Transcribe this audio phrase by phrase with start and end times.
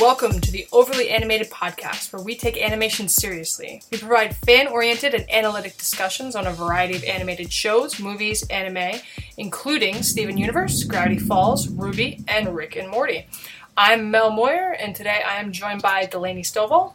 [0.00, 3.80] welcome to the Overly Animated Podcast, where we take animation seriously.
[3.92, 9.00] We provide fan oriented and analytic discussions on a variety of animated shows, movies, anime,
[9.36, 13.28] including Steven Universe, Gravity Falls, RWBY, and Rick and Morty.
[13.76, 16.94] I'm Mel Moyer, and today I am joined by Delaney Stovall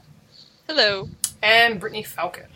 [0.68, 1.10] Hello.
[1.42, 2.48] and Brittany Falcon.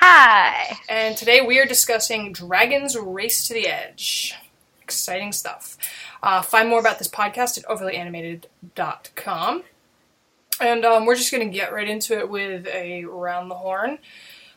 [0.00, 0.76] Hi.
[0.88, 4.34] And today we are discussing Dragons Race to the Edge.
[4.82, 5.76] Exciting stuff.
[6.22, 9.62] Uh, find more about this podcast at overlyanimated.com.
[10.60, 13.98] And um, we're just going to get right into it with a round the horn,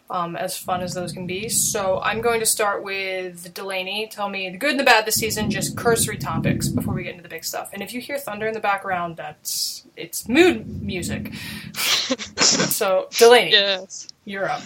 [0.09, 1.47] um, as fun as those can be.
[1.49, 4.07] So I'm going to start with Delaney.
[4.11, 7.11] Tell me the good and the bad this season, just cursory topics before we get
[7.11, 7.69] into the big stuff.
[7.73, 11.33] And if you hear thunder in the background, that's it's mood music.
[11.75, 14.07] so Delaney, Yes.
[14.25, 14.61] you're up.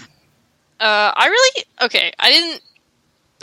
[0.79, 2.11] Uh, I really okay.
[2.19, 2.61] I didn't.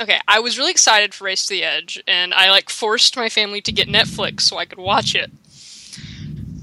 [0.01, 3.29] Okay, I was really excited for Race to the Edge, and I like forced my
[3.29, 5.31] family to get Netflix so I could watch it.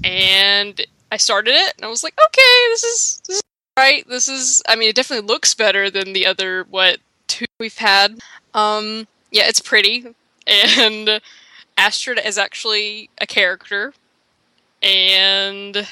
[0.04, 3.42] And I started it, and I was like, okay, this is this is
[3.76, 4.06] right.
[4.08, 4.62] This is.
[4.68, 8.20] I mean, it definitely looks better than the other what two we've had.
[8.54, 10.06] Um, yeah, it's pretty,
[10.46, 11.20] and
[11.76, 13.92] Astrid is actually a character,
[14.82, 15.86] and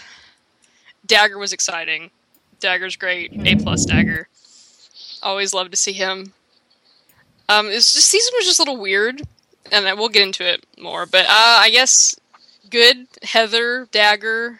[1.07, 2.11] Dagur was exciting.
[2.61, 3.33] Dagur's great.
[3.35, 4.25] A plus Dagur.
[5.23, 6.33] Always love to see him.
[7.49, 9.23] Um, it's just season was just a little weird,
[9.73, 11.07] and I will get into it more.
[11.07, 12.15] But uh, I guess
[12.71, 14.59] good Heather Dagur.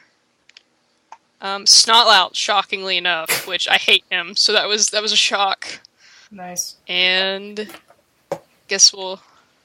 [1.41, 5.81] Um, Snotlout, shockingly enough, which I hate him, so that was that was a shock.
[6.31, 6.77] Nice.
[6.89, 7.69] And
[8.67, 9.21] guess we'll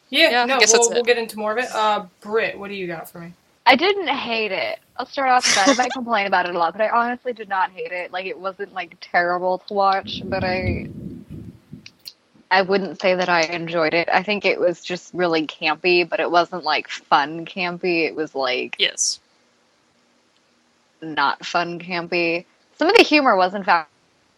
[0.09, 1.69] Yeah, Yeah, I no, guess we'll, that's we'll get into more of it.
[1.73, 3.33] Uh, Britt, what do you got for me?
[3.65, 4.79] I didn't hate it.
[4.97, 5.69] I'll start off with that.
[5.69, 8.11] I might complain about it a lot, but I honestly did not hate it.
[8.11, 10.87] Like it wasn't like terrible to watch, but I
[12.51, 14.07] I wouldn't say that I enjoyed it.
[14.13, 18.05] I think it was just really campy, but it wasn't like fun campy.
[18.05, 19.19] It was like yes.
[21.03, 22.45] Not fun campy.
[22.77, 23.89] Some of the humor was in fact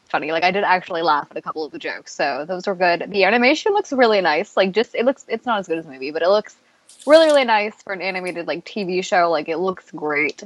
[0.10, 0.32] funny.
[0.32, 3.06] Like I did actually laugh at a couple of the jokes, so those were good.
[3.10, 4.56] The animation looks really nice.
[4.56, 6.56] Like just it looks it's not as good as movie, but it looks
[7.06, 9.30] really really nice for an animated like TV show.
[9.30, 10.44] Like it looks great.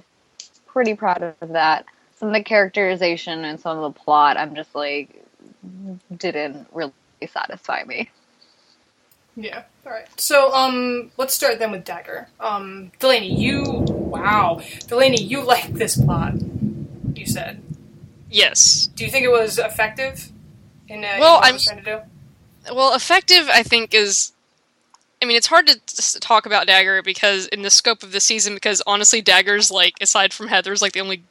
[0.68, 1.86] Pretty proud of that.
[2.16, 5.24] Some of the characterization and some of the plot, I'm just like
[6.18, 6.94] didn't really
[7.28, 8.10] satisfy me.
[9.42, 9.64] Yeah.
[9.86, 10.08] All right.
[10.20, 12.28] So, um, let's start then with Dagur.
[12.40, 16.34] Um, Delaney, you wow, Delaney, you like this plot.
[17.16, 17.62] You said.
[18.30, 18.88] Yes.
[18.96, 20.30] Do you think it was effective?
[20.88, 22.04] In, uh, Well, what it I'm- was trying to
[22.66, 22.74] do.
[22.76, 24.34] Well, effective, I think, is.
[25.22, 28.54] I mean, it's hard to talk about Dagur because, in the scope of the season,
[28.54, 31.24] because honestly, Dagur's, like, aside from Heather's, like, the only.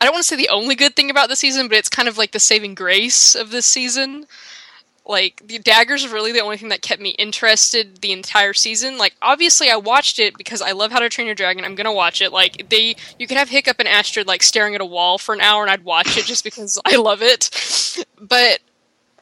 [0.00, 2.08] I don't want to say the only good thing about the season, but it's kind
[2.08, 4.26] of like the saving grace of this season.
[5.06, 8.96] Like, the Dagur's really the only thing that kept me interested the entire season.
[8.98, 11.64] Like, obviously, I watched it because I love How to Train Your Dragon.
[11.64, 12.32] I'm gonna watch it.
[12.32, 12.94] Like, they.
[13.18, 15.70] You could have Hiccup and Astrid, like, staring at a wall for an hour, and
[15.70, 18.04] I'd watch it just because I love it.
[18.20, 18.60] But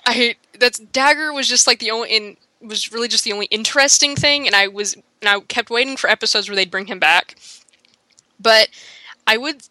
[0.04, 4.16] I that's Dagur was just like the only in was really just the only interesting
[4.16, 7.36] thing, and I was and I kept waiting for episodes where they'd bring him back.
[8.40, 8.68] But
[9.26, 9.62] I would.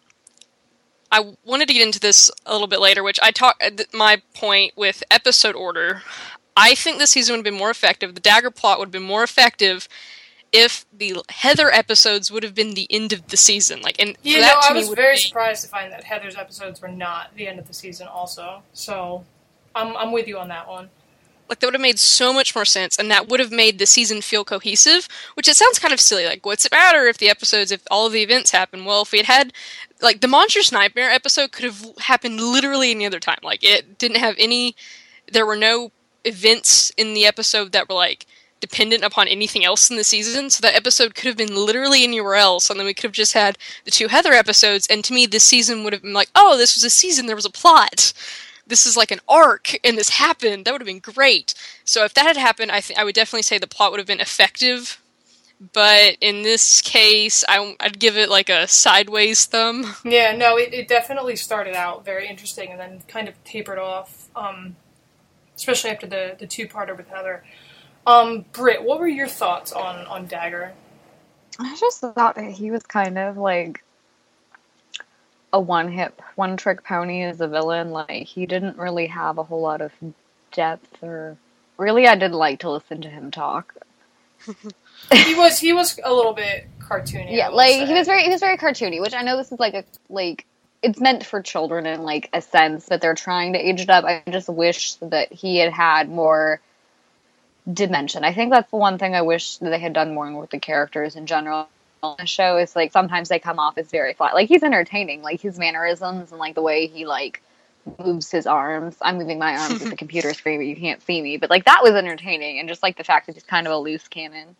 [1.10, 3.92] I wanted to get into this a little bit later, which I talk uh, th-
[3.92, 6.02] my point with episode order.
[6.56, 8.14] I think this season would have been more effective.
[8.14, 9.88] The Dagur plot would have been more effective
[10.52, 13.80] if the Heather episodes would have been the end of the season.
[13.82, 16.88] Like, and You know, I was very be- surprised to find that Heather's episodes were
[16.88, 18.06] not the end of the season.
[18.08, 19.24] Also, so
[19.74, 20.90] I'm I'm with you on that one.
[21.48, 23.86] Like that would have made so much more sense, and that would have made the
[23.86, 25.08] season feel cohesive.
[25.34, 26.26] Which it sounds kind of silly.
[26.26, 28.84] Like, what's it matter if the episodes, if all of the events happen?
[28.84, 29.52] Well, if we had had,
[30.02, 33.38] like, the Monsters Nightmare episode could have happened literally any other time.
[33.42, 34.76] Like, it didn't have any.
[35.30, 35.92] There were no
[36.24, 38.26] events in the episode that were like
[38.60, 40.50] dependent upon anything else in the season.
[40.50, 43.32] So that episode could have been literally anywhere else, and then we could have just
[43.32, 44.86] had the two Heather episodes.
[44.88, 47.26] And to me, this season would have been like, oh, this was a season.
[47.26, 48.12] There was a plot
[48.68, 52.14] this is like an arc and this happened that would have been great so if
[52.14, 55.00] that had happened i think i would definitely say the plot would have been effective
[55.74, 60.74] but in this case I, i'd give it like a sideways thumb Yeah, no, it,
[60.74, 64.76] it definitely started out very interesting and then kind of tapered off, um,
[65.56, 67.44] especially after the, the two parter with Heather.
[68.06, 70.72] Um, Britt, what were your thoughts on, on Dagur?
[71.58, 73.84] I just thought that he was kind of like
[75.52, 77.90] a one hit, one trick pony as a villain.
[77.90, 79.92] Like, he didn't really have a whole lot of
[80.52, 81.36] depth or.
[81.76, 83.74] Really, I did like to listen to him talk.
[85.12, 87.34] He was he was a little bit cartoony.
[87.34, 87.86] Yeah, like say.
[87.86, 90.44] he was very he was very cartoony, which I know this is like a like
[90.82, 94.04] it's meant for children in like a sense, but they're trying to age it up.
[94.04, 96.60] I just wish that he had had more
[97.72, 98.24] dimension.
[98.24, 100.58] I think that's the one thing I wish that they had done more with the
[100.58, 101.68] characters in general.
[102.02, 104.34] On the show is like sometimes they come off as very flat.
[104.34, 107.42] Like he's entertaining, like his mannerisms and like the way he like
[107.98, 108.96] moves his arms.
[109.02, 111.36] I'm moving my arms at the computer screen, but you can't see me.
[111.38, 113.78] But like that was entertaining, and just like the fact that he's kind of a
[113.78, 114.56] loose cannon.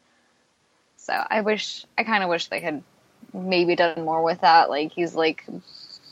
[0.97, 2.83] So I wish, I kind of wish they had
[3.33, 4.69] maybe done more with that.
[4.71, 5.45] Like he's like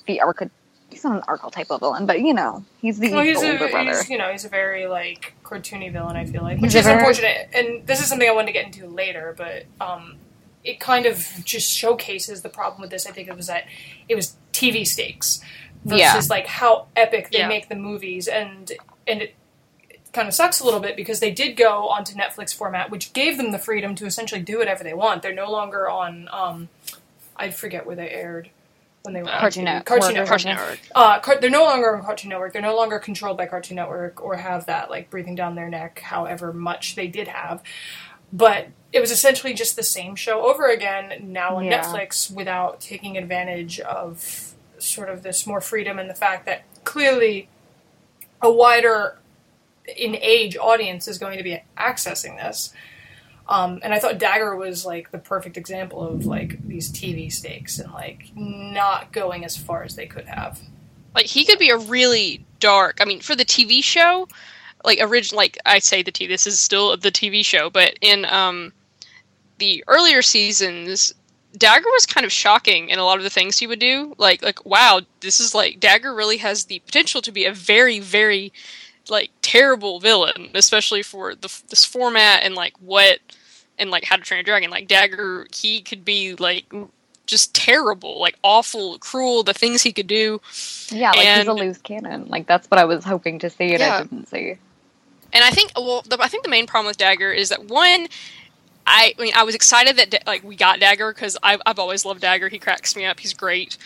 [0.07, 0.53] the archetype.
[0.89, 3.53] He's not an archetype of villain, but you know, he's the Well, he's evil a,
[3.55, 3.91] older brother.
[3.91, 6.17] he's, you know, he's a very like cartoony villain.
[6.17, 7.49] I feel like, which a is very- unfortunate.
[7.53, 10.17] And this is something I wanted to get into later, but um,
[10.67, 13.07] it kind of just showcases the problem with this.
[13.07, 13.65] I think it was that
[14.09, 15.41] it was TV stakes
[15.85, 16.21] versus Yeah.
[16.29, 17.49] like how epic they Yeah.
[17.49, 18.73] make the movies, and
[19.07, 19.35] and it,
[19.89, 23.13] it kind of sucks a little bit because they did go onto Netflix format, which
[23.13, 25.23] gave them the freedom to essentially do whatever they want.
[25.23, 26.29] They're no longer on.
[26.33, 26.69] Um,
[27.37, 28.51] I forget where they aired
[29.03, 29.67] when they were on Cartoon.
[29.67, 30.29] Cartoon Cartoon Network.
[30.29, 30.79] Cartoon Network.
[30.95, 32.53] Uh, car- they're no longer on Cartoon Network.
[32.53, 36.01] They're no longer controlled by Cartoon Network or have that like breathing down their neck,
[36.01, 37.63] however much they did have.
[38.33, 41.83] But it was essentially just the same show over again now on Yeah.
[41.83, 47.49] Netflix without taking advantage of sort of this more freedom and the fact that clearly
[48.43, 49.19] a wider
[49.97, 52.73] in age audience is going to be accessing this.
[53.49, 57.79] Um, and I thought Dagur was like the perfect example of like these TV stakes
[57.79, 60.61] and like not going as far as they could have.
[61.15, 62.99] Like he could be a really dark.
[63.01, 64.27] I mean, for the TV show,
[64.87, 66.27] like original, like I say the T.
[66.27, 68.73] This is still the TV show, but in um
[69.59, 71.13] the earlier seasons,
[71.57, 74.15] Dagur was kind of shocking in a lot of the things he would do.
[74.17, 77.99] Like, like wow, this is like Dagur really has the potential to be a very,
[77.99, 78.53] very
[79.11, 83.19] like terrible villain, especially for the this format and like what
[83.79, 84.71] and like How to Train Your Dragon.
[84.71, 86.73] Like Dagur, he could be like
[87.27, 89.43] just terrible, like awful, cruel.
[89.43, 90.41] The things he could do.
[90.91, 92.29] Yeah, like he's a loose cannon.
[92.29, 93.97] Like that's what I was hoping to see, and Yeah.
[93.97, 94.59] I didn't see.
[95.33, 98.09] And I think, well, the, I think the main problem with Dagur is that one,
[98.87, 102.05] I, I mean, I was excited that like we got Dagur because I've, I've always
[102.05, 102.51] loved Dagur.
[102.51, 103.21] He cracks me up.
[103.21, 103.77] He's great.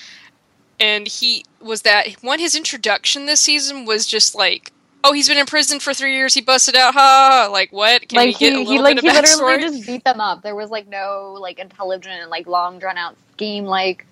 [0.79, 2.39] And he was that one.
[2.39, 4.73] His introduction this season was just like,
[5.05, 6.35] oh, he's been in prison for three years.
[6.35, 6.95] He busted out.
[6.95, 7.49] Ha!
[7.51, 8.09] Like what?
[8.09, 10.43] Can like we get he, a he like bit he literally just beat them up.
[10.43, 13.65] There was like no like intelligent and like long drawn out scheme.
[13.65, 14.07] Like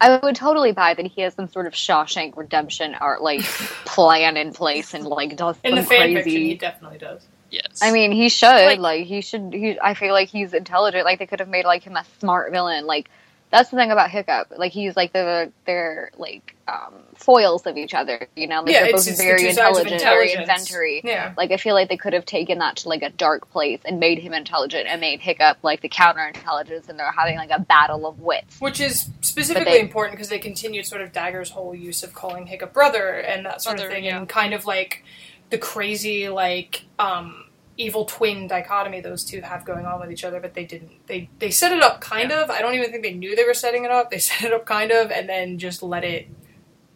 [0.00, 3.42] I would totally buy that he has some sort of Shawshank Redemption art like
[3.84, 6.22] plan in place and like does In some the fan crazy.
[6.22, 7.26] fiction, he definitely does.
[7.50, 7.80] yes.
[7.82, 9.52] I mean, he should Like- like, he should.
[9.54, 11.04] He, I feel like he's intelligent.
[11.04, 12.86] Like they could have made like him a smart villain.
[12.86, 13.08] Like
[13.54, 14.52] that's the thing about Hiccup.
[14.56, 18.26] Like he's like the they're like um, foils of each other.
[18.34, 20.60] You know, like yeah, they're both it's very the two sides of intelligent, very intelligence.
[20.70, 21.00] inventory.
[21.04, 21.34] Yeah.
[21.36, 24.00] Like I feel like they could have taken that to like a dark place and
[24.00, 27.60] made him intelligent and made Hiccup like the counter intelligence, and they're having like a
[27.60, 28.60] battle of wits.
[28.60, 32.46] Which is specifically they- important because they continued sort of Dagur's whole use of calling
[32.48, 34.18] Hiccup brother and that sort Brother, of thing, yeah.
[34.18, 35.04] and kind of like
[35.50, 37.43] the crazy like um,
[37.76, 40.40] evil twin dichotomy those two have going on with each other.
[40.40, 41.06] But they didn't.
[41.06, 42.50] They they set it up kind of.
[42.50, 44.10] I don't even think they knew they were setting it up.
[44.10, 46.28] They set it up kind of, and then just let it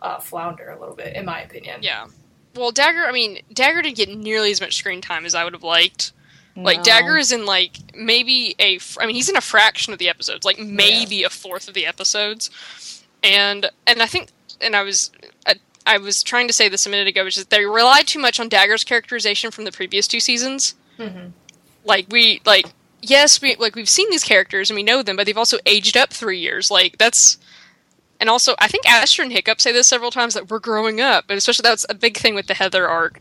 [0.02, 1.80] uh, flounder a little bit, in my opinion.
[1.82, 2.06] yeah.
[2.54, 3.06] Well, Dagur.
[3.06, 6.12] I mean, Dagur didn't get nearly as much screen time as I would have liked.
[6.56, 8.78] Like Dagur is in like maybe a.
[8.78, 11.74] fr- I mean, he's in a fraction of the episodes, like maybe a fourth of
[11.74, 12.50] the episodes,
[13.22, 15.12] and and I think and I was
[15.88, 18.18] I, I was trying to say this a minute ago, which is they relied too
[18.18, 20.74] much on Dagur's characterization from the previous two seasons.
[20.98, 21.32] Mhm.
[21.84, 22.66] Like we like
[23.00, 25.96] yes we like we've seen these characters and we know them, but they've also aged
[25.96, 26.70] up three years.
[26.70, 27.38] Like that's.
[28.20, 31.26] And also, I think Astrid and Hiccup say this several times that we're growing up,
[31.28, 33.20] but especially that's a big thing with the Heather arc.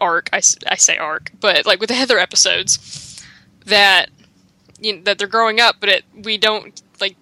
[0.00, 3.24] Arc, I, I say arc, but like with the Heather episodes,
[3.66, 4.10] that
[4.80, 7.16] you know, that they're growing up, but it we don't like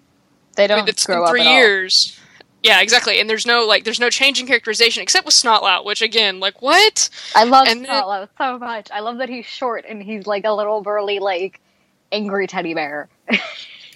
[0.55, 2.17] they don't it's grow been up three years.
[2.19, 2.24] all.
[2.65, 2.75] Years.
[2.75, 3.19] Yeah, exactly.
[3.19, 6.61] And there's no like there's no change in characterization except with Snotlout, which again, like
[6.61, 7.09] what?
[7.35, 8.89] I love And then- Snotlout so much.
[8.91, 11.59] I love that he's short and he's like a little burly, like
[12.11, 13.09] angry teddy bear.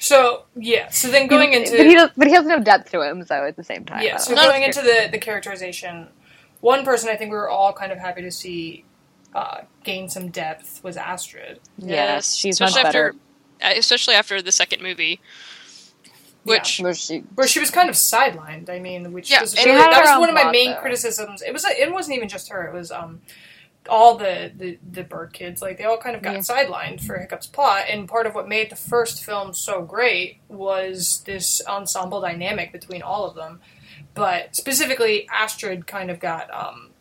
[0.02, 0.88] So yeah.
[0.90, 3.26] So then going into but he does, but he has no depth to him.
[3.26, 4.50] So at the same time, Yeah, I so don't know.
[4.50, 6.08] going into the, the characterization,
[6.62, 8.86] one person I think we were all kind of happy to see
[9.36, 11.60] uh, gain some depth was Astrid.
[11.78, 13.08] yes, she's much especially better.
[13.60, 15.20] after uh, especially after the second movie,
[16.44, 18.70] which Where she, Where she was kind of sidelined.
[18.70, 20.78] I mean, which Yeah, was really, that was one of my main though.
[20.78, 21.42] criticisms.
[21.42, 22.68] It was it wasn't even just her.
[22.68, 23.22] It was um
[23.90, 25.62] all the, the the Berk kids.
[25.62, 26.42] Like they all kind of got Yeah.
[26.42, 27.86] sidelined for Hiccup's plot.
[27.90, 33.02] And part of what made the first film so great was this ensemble dynamic between
[33.02, 33.62] all of them.
[34.16, 36.92] But specifically, Astrid kind of got um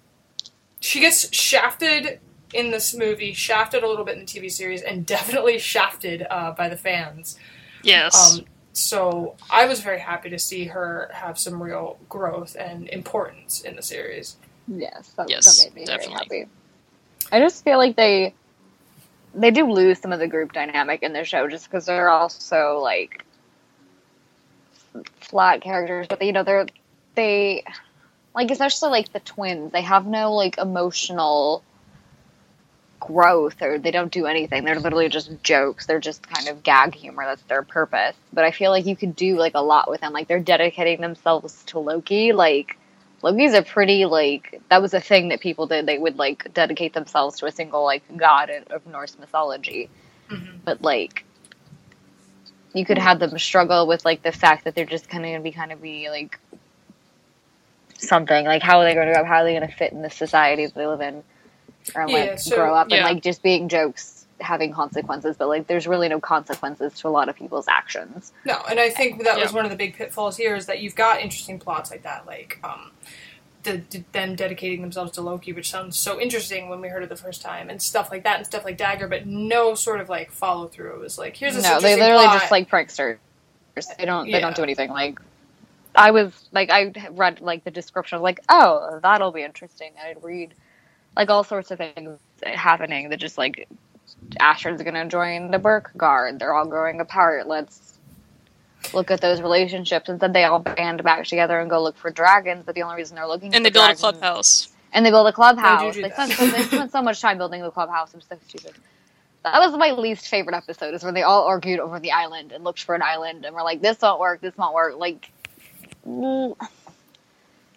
[0.80, 2.20] she gets shafted
[2.52, 6.52] in this movie, shafted a little bit in the TV series, and definitely shafted uh,
[6.52, 7.36] by the fans.
[7.82, 8.46] yes, Um,
[8.78, 13.76] so I was very happy to see her have some real growth and importance in
[13.76, 14.36] the series.
[14.66, 16.28] yes, that, Yes, that made me definitely.
[16.28, 16.52] very happy.
[17.32, 18.34] I just feel like they
[19.34, 22.28] they do lose some of the group dynamic in the show just because they're all
[22.28, 23.24] so like
[25.20, 26.66] flat characters, but they, you know they're
[27.14, 27.64] they
[28.34, 29.72] like especially like the twins.
[29.72, 31.62] They have no like emotional
[33.00, 34.64] growth or they don't do anything.
[34.64, 35.86] They're literally just jokes.
[35.86, 37.24] They're just kind of gag humor.
[37.24, 38.16] That's their purpose.
[38.32, 40.12] But I feel like you could do like a lot with them.
[40.12, 42.32] Like they're dedicating themselves to Loki.
[42.32, 42.76] Like
[43.22, 45.86] Loki's a pretty like that was a thing that people did.
[45.86, 49.90] They would like dedicate themselves to a single like god of Norse mythology.
[50.28, 50.60] Mhm.
[50.64, 51.24] But like
[52.74, 55.42] you could have them struggle with like the fact that they're just kind of gonna
[55.42, 56.38] be kind of be like
[57.98, 59.24] something like how are they going to grow?
[59.24, 61.22] how are they going to fit in the society that they live in
[61.94, 62.96] or like Yeah, so- grow up yeah.
[62.96, 67.10] and like just being jokes having consequences but like there's really no consequences to a
[67.10, 70.36] lot of people's actions No, and I think that was one of the big pitfalls
[70.36, 72.92] here is that you've got interesting plots like that, like um,
[73.64, 77.08] the, the, them dedicating themselves to Loki, which sounds so interesting when we heard it
[77.08, 80.08] the first time, and stuff like that, and stuff like Dagur, but no sort of
[80.08, 80.94] like follow through.
[80.94, 82.38] It was like here's this no they literally plot.
[82.38, 83.18] just like pranksters
[83.98, 84.40] they don't they Yeah.
[84.40, 85.18] don't do anything like
[85.96, 90.22] i was like i read like the description of like oh that'll be interesting i'd
[90.22, 90.52] read
[91.16, 93.68] like all sorts of things happening that just like
[94.40, 97.98] astrid's gonna join the Berk guard they're all growing apart let's
[98.94, 102.10] look at those relationships and then they all band back together and go look for
[102.10, 104.68] dragons but the only reason they're looking and for they build a clubhouse.
[104.92, 105.94] and they build a clubhouse.
[105.94, 106.30] do They, that.
[106.30, 108.14] spent, they spent so much time building the clubhouse.
[108.14, 108.72] I'm so stupid.
[109.44, 110.94] That was my least favorite episode.
[110.94, 113.62] Is when they all argued over the island and looked for an island, and were
[113.62, 114.40] like, "This won't work.
[114.40, 115.30] This won't work." Like,
[116.06, 116.56] mm,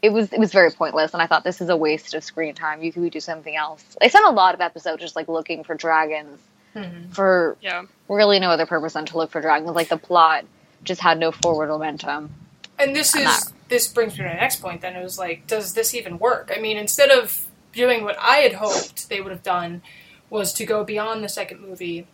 [0.01, 2.55] it was it was very pointless, and I thought this is a waste of screen
[2.55, 2.81] time.
[2.81, 3.84] You could do something else.
[4.00, 6.39] They spent a lot of episodes just like looking for dragons
[6.75, 7.13] Mhm.
[7.13, 7.84] for Yeah.
[8.08, 9.72] really no other purpose than to look for dragons.
[9.75, 10.46] Like the plot
[10.84, 12.34] just had no forward momentum.
[12.79, 14.81] And this I'm is not- this brings me to the next point.
[14.81, 16.51] Then it was like, does this even work?
[16.55, 19.81] I mean, instead of doing what I had hoped they would have done,
[20.29, 22.08] was to go beyond the second movie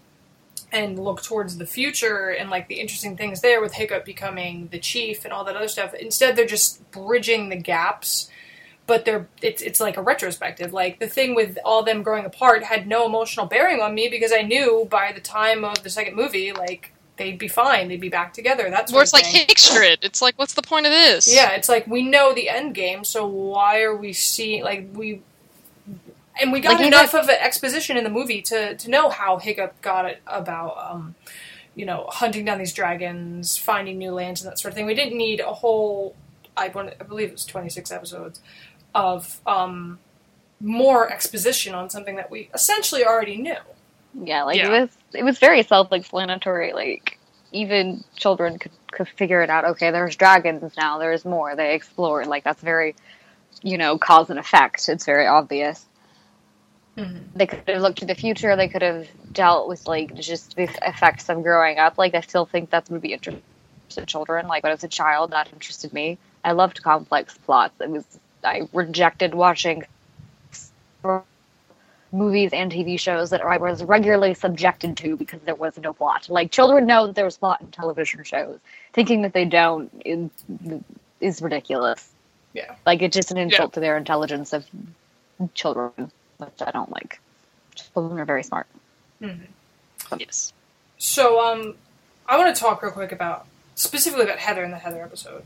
[0.72, 4.80] and look towards the future and like the interesting things there with Hiccup becoming the
[4.80, 5.94] chief and all that other stuff.
[5.94, 8.30] Instead, they're just bridging the gaps.
[8.86, 10.72] But they're it's it's like a retrospective.
[10.72, 14.32] Like the thing with all them growing apart had no emotional bearing on me because
[14.32, 18.08] I knew by the time of the second movie, like they'd be fine, they'd be
[18.10, 18.70] back together.
[18.70, 20.00] That's Where it's like hatred.
[20.04, 21.34] It's like, what's the point of this?
[21.34, 25.22] yeah, it's like we know the end game, so why are we seeing like we
[26.41, 29.10] and we got Like, you enough of an exposition in the movie to to know
[29.10, 31.15] how Hiccup got it about um
[31.75, 34.86] you know hunting down these dragons, finding new lands and that sort of thing.
[34.86, 36.15] We didn't need a whole
[36.56, 38.41] I want I believe it was 26 episodes
[38.96, 40.00] of um
[40.60, 43.58] more exposition on something that we essentially already knew.
[44.13, 44.67] Yeah, like Yeah.
[44.67, 46.74] it was it was very self explanatory.
[46.74, 47.20] Like
[47.51, 49.65] even children could could figure it out.
[49.65, 50.98] Okay, there's dragons now.
[50.98, 51.56] There's more.
[51.56, 52.25] They explore.
[52.25, 52.96] Like that's very,
[53.62, 54.89] you know, cause and effect.
[54.89, 55.86] It's very obvious.
[57.36, 58.56] They could have looked to the future.
[58.56, 61.98] They could have dealt with like just the effects of growing up.
[61.98, 63.44] Like I still think that would be interesting
[63.89, 64.48] to children.
[64.48, 66.18] Like when I was a child, that interested me.
[66.44, 67.80] I loved complex plots.
[67.80, 68.06] It was
[68.44, 69.84] I rejected watching
[72.12, 76.27] movies and TV shows that I was regularly subjected to because there was no plot.
[76.30, 78.60] Like children know that there was plot in television shows.
[78.94, 80.30] Thinking that they don't is,
[81.20, 82.10] is ridiculous.
[82.54, 82.75] Yeah.
[82.86, 84.66] Like it's just an insult to their intelligence of
[85.54, 87.20] children, which I don't like.
[87.75, 88.67] Children are very smart.
[90.17, 90.53] Yes.
[90.98, 91.75] So, um,
[92.27, 95.44] I want to talk real quick about specifically about Heather in the Heather episode,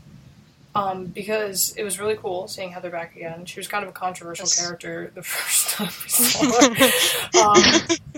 [0.74, 3.44] um, because it was really cool seeing Heather back again.
[3.44, 4.58] She was kind of a controversial Yes.
[4.58, 7.62] character the first time we saw her, um,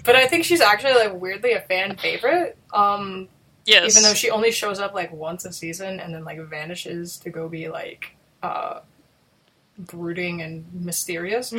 [0.04, 2.56] but I think she's actually like weirdly a fan favorite.
[2.72, 3.28] Um,
[3.66, 3.90] Yes.
[3.96, 7.30] even though she only shows up like once a season and then like vanishes to
[7.30, 8.10] go be like
[8.42, 8.80] uh
[9.78, 11.52] brooding and mysterious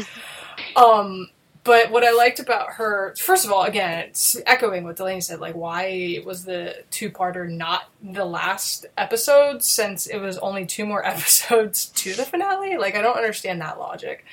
[0.76, 1.30] um
[1.64, 5.40] but what i liked about her first of all again it's echoing what delaney said
[5.40, 11.06] like why was the two-parter not the last episode since it was only two more
[11.14, 14.24] episodes to the finale like i don't understand that logic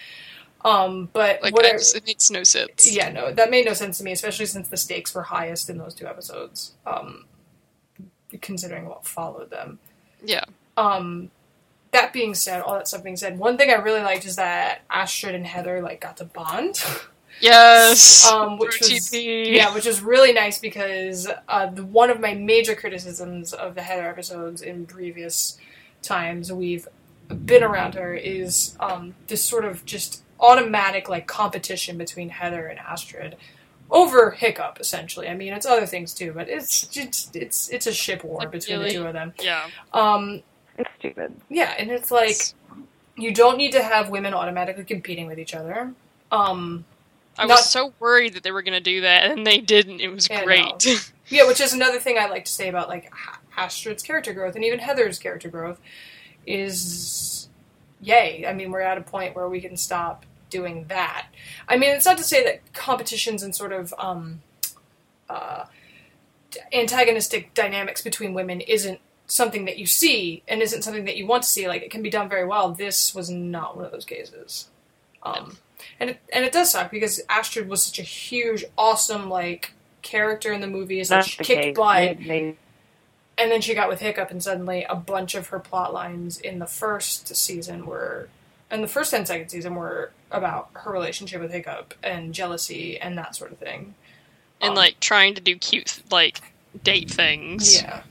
[0.64, 2.88] um but like what I I- it makes no sense.
[2.88, 5.76] yeah, no, that made no sense to me, especially since the stakes were highest in
[5.76, 6.74] those two episodes.
[6.86, 7.24] Um,
[8.40, 9.80] considering what followed them.
[10.24, 10.44] Yeah.
[10.76, 11.32] Um,
[11.92, 14.82] that being said, all that stuff being said, one thing I really liked is that
[14.90, 16.82] Astrid and Heather like got to bond.
[17.40, 18.30] Yes.
[18.30, 19.52] Um, which Through was- TP.
[19.52, 23.82] yeah, which is really nice because uh, the, one of my major criticisms of the
[23.82, 25.58] Heather episodes in previous
[26.02, 26.86] times we've
[27.44, 32.78] been around her is um, this sort of just automatic like competition between Heather and
[32.78, 33.36] Astrid
[33.90, 34.78] over Hiccup.
[34.78, 38.38] Essentially, I mean it's other things too, but it's just it's it's a ship war
[38.40, 38.90] Like, between really?
[38.90, 39.32] the two of them.
[39.42, 39.66] Yeah.
[39.92, 40.42] Um,
[41.02, 41.34] stupid.
[41.50, 42.36] yeah, and it's like
[43.16, 45.92] you don't need to have women automatically competing with each other.
[46.30, 46.84] Um,
[47.38, 50.00] I not- was so worried that they were going to do that, and they didn't.
[50.00, 50.86] It was Yeah, great.
[51.28, 53.10] Yeah, which is another thing I like to say about like
[53.56, 55.80] Astrid's character growth and even Heather's character growth
[56.46, 57.48] is
[58.02, 58.44] yay.
[58.46, 61.28] I mean, we're at a point where we can stop doing that.
[61.68, 64.42] I mean, it's not to say that competitions and sort of um,
[65.30, 65.64] uh,
[66.72, 69.00] antagonistic dynamics between women isn't
[69.32, 71.66] something that you see and isn't something that you want to see.
[71.68, 72.70] Like it can be done very well.
[72.70, 74.68] This was not one of those cases.
[75.22, 75.56] Um,
[75.98, 79.72] and it, and it does suck because Astrid was such a huge, awesome like
[80.02, 81.10] character in the movies.
[81.10, 81.76] Like she kicked case.
[81.76, 82.56] butt, They- they-
[83.38, 86.58] and then she got with Hiccup, and suddenly a bunch of her plot lines in
[86.58, 88.28] the first season were,
[88.70, 93.16] and the first and second season were about her relationship with Hiccup and jealousy and
[93.16, 93.94] that sort of thing.
[94.60, 96.40] and Um, like trying to do cute like
[96.84, 97.80] date things.
[97.82, 98.02] Yeah,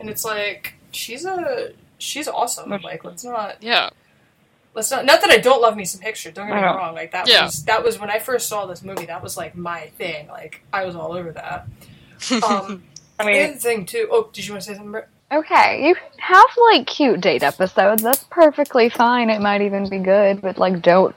[0.00, 2.70] and it's like she's a she's awesome.
[2.82, 3.90] Like let's not Yeah.
[4.74, 6.30] let's not not that I don't love me some picture.
[6.30, 6.74] Don't get me Yeah.
[6.76, 6.94] wrong.
[6.94, 7.44] Like that Yeah.
[7.44, 9.06] was that was when I first saw this movie.
[9.06, 10.28] That was like my thing.
[10.28, 11.66] Like I was all over that.
[12.42, 12.84] Um,
[13.18, 14.08] I the mean, other thing too.
[14.10, 14.92] Oh, did you want to say something?
[14.92, 15.08] Britt?
[15.32, 18.02] okay, you have like cute date episodes.
[18.02, 19.30] That's perfectly fine.
[19.30, 21.14] It might even be good, but like, don't.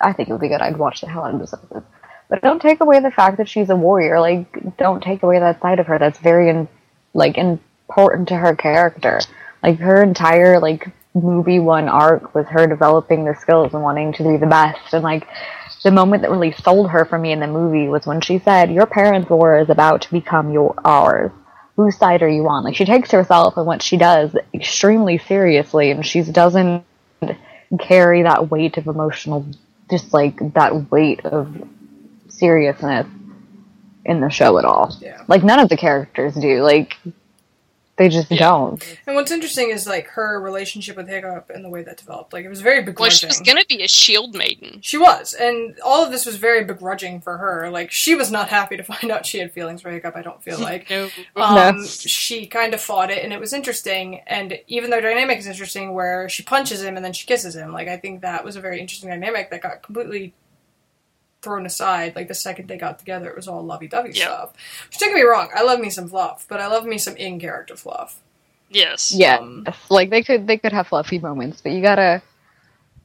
[0.00, 0.60] I think it would be good.
[0.62, 1.82] I'd watch the hell out of this episode.
[2.28, 4.20] But don't take away the fact that she's a warrior.
[4.20, 5.98] Like, don't take away that side of her.
[5.98, 6.68] That's very, in,
[7.14, 7.36] like,
[7.88, 9.20] important to her character.
[9.62, 14.22] Like, her entire like movie one arc was her developing the skills and wanting to
[14.22, 14.92] be the best.
[14.92, 15.26] And like,
[15.82, 18.70] the moment that really sold her for me in the movie was when she said,
[18.70, 21.30] "Your parents' war is about to become your ours."
[21.78, 22.64] whose side are you on?
[22.64, 26.84] Like she takes herself and what she does extremely seriously, and she doesn't
[27.78, 29.46] carry that weight of emotional,
[29.88, 31.68] just like that weight of
[32.26, 33.06] seriousness
[34.04, 34.92] in the show at all.
[35.00, 35.22] Yeah.
[35.28, 36.62] Like none of the characters do.
[36.62, 36.96] Like
[37.98, 38.38] they just Yeah.
[38.38, 38.98] don't.
[39.06, 42.32] And what's interesting is like her relationship with Hiccup and the way that developed.
[42.32, 43.18] Like it was very Well, begrudging.
[43.18, 44.78] she was gonna be a shield maiden.
[44.82, 47.70] She was, and all of this was very begrudging for her.
[47.70, 50.16] Like she was not happy to find out she had feelings for Hiccup.
[50.16, 50.88] I don't feel like.
[50.90, 51.10] No.
[51.36, 51.84] Um, No.
[51.86, 54.20] She kind of fought it, and it was interesting.
[54.26, 57.72] And even their dynamic is interesting, where she punches him and then she kisses him,
[57.72, 60.34] like I think that was a very interesting dynamic that got completely
[61.42, 62.14] thrown aside.
[62.16, 64.24] Like the second they got together, it was all lovey-dovey Yeah.
[64.24, 64.52] stuff.
[64.88, 67.16] Which don't get me wrong, I love me some fluff, but I love me some
[67.16, 68.20] in-character fluff.
[68.70, 69.12] Yes.
[69.12, 72.20] Yeah, Um, like they could they could have fluffy moments, but you gotta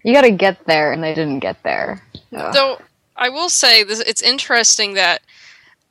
[0.03, 2.01] you gotta get there, and they didn't get there.
[2.31, 2.81] so, Though
[3.15, 5.21] I will say this, it's interesting that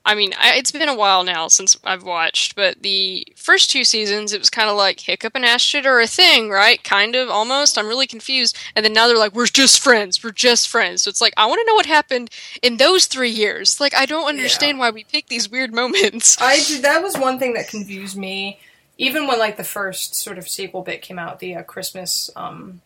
[0.05, 3.85] I mean I, it's been a while now since I've watched, but the first two
[3.85, 6.83] seasons it was kind of like Hiccup and Astrid are a thing, right?
[6.83, 7.79] Kind of, almost.
[7.79, 8.57] I'm really confused.
[8.75, 10.23] And then now they're like, we're just friends.
[10.23, 11.03] We're just friends.
[11.03, 12.31] So it's like I want to know what happened
[12.62, 13.81] in those three years.
[13.81, 16.37] Like I don't understand why we pick these weird moments.
[16.41, 18.61] I did, that was one thing that confused me,
[18.99, 22.81] even when like the first sort of sequel bit came out, the uh, Christmas um,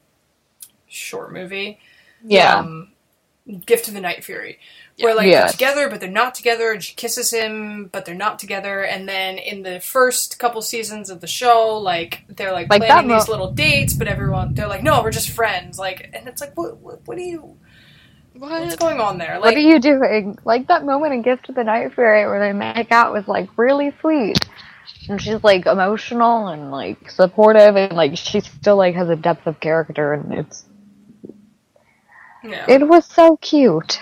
[0.89, 1.79] short movie,
[2.25, 2.89] yeah, um,
[3.65, 4.59] Gift of the Night Fury,
[5.01, 5.41] where like Yeah.
[5.41, 9.09] they're together but they're not together, and she kisses him but they're not together, and
[9.09, 13.19] then in the first couple seasons of the show, like they're like, Like, planning mo-
[13.19, 16.57] these little dates, but everyone they're like, no, we're just friends, like, and it's like,
[16.57, 17.57] what, what, what do you,
[18.35, 19.39] what's going on there?
[19.41, 20.39] what are you doing?
[20.45, 23.49] Like that moment in Gift of the Night Fury where they make out was like
[23.57, 24.39] really sweet.
[25.09, 29.47] And she's like emotional and like supportive and like she still like has a depth
[29.47, 30.65] of character and it's
[32.43, 32.65] yeah.
[32.69, 33.99] it was so cute.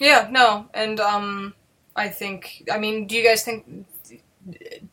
[0.00, 1.54] Yeah, no, and um,
[1.94, 2.68] I think.
[2.72, 3.86] I mean, do you guys think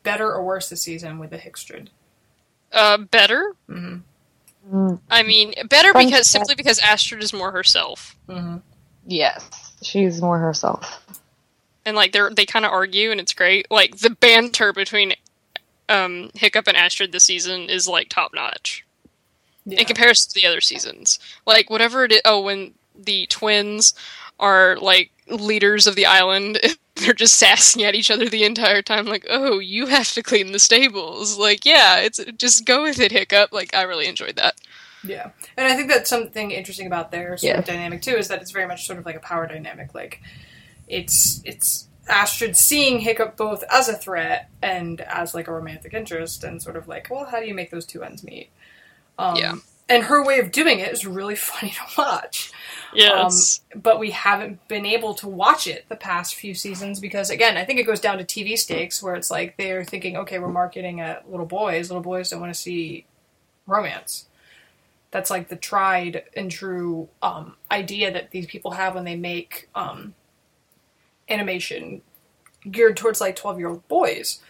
[0.02, 1.88] better or worse this season with the Hiccstrid?
[2.72, 3.54] Uh, better.
[3.68, 3.96] Mm-hmm.
[4.76, 8.14] Mm, I mean, better Fun because simply because Astrid is more herself.
[8.28, 8.58] Mm-hmm.
[9.06, 9.48] Yes.
[9.82, 11.02] She's more herself.
[11.86, 15.14] and like they're they kind of argue and it's great like the banter between
[15.88, 18.84] um hiccup and astrid this season is like top notch
[19.64, 19.78] Yeah.
[19.80, 23.94] in comparison to the other seasons like whatever it is oh when the twins
[24.40, 26.58] are like leaders of the island
[26.96, 30.52] they're just sassing at each other the entire time like oh you have to clean
[30.52, 34.54] the stables like yeah it's just go with it hiccup like i really enjoyed that
[35.04, 38.42] Yeah, and I think that's something interesting about their sort of dynamic too is that
[38.42, 39.94] it's very much sort of like a power dynamic.
[39.94, 40.20] Like,
[40.88, 46.42] it's it's Astrid seeing Hiccup both as a threat and as like a romantic interest,
[46.42, 48.50] and sort of like, well, how do you make those two ends meet?
[49.18, 49.54] Um, Yeah.
[49.88, 52.52] And her way of doing it is really funny to watch.
[52.94, 53.60] yes.
[53.74, 57.64] but we haven't been able to watch it the past few seasons because again i
[57.64, 61.00] think it goes down to tv stakes where it's like they're thinking okay we're marketing
[61.00, 61.90] at little boys.
[61.90, 63.06] Little boys don't want to see
[63.66, 64.26] romance.
[65.10, 69.68] That's like the tried and true um, idea that these people have when they make
[69.74, 70.14] um,
[71.28, 72.02] animation
[72.70, 74.40] geared towards like 12 year old boys.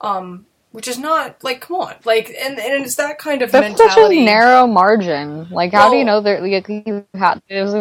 [0.00, 3.78] Um, which is not like come on like and, and it's that kind of That's
[3.78, 5.48] such a mentality narrow margin.
[5.50, 7.72] Like, how do you know that like, you had it's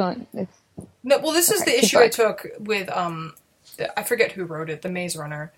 [1.03, 1.99] No, well, this is the issue.
[1.99, 3.35] I took with um,
[3.97, 5.53] I forget who wrote it, the Maze Runner.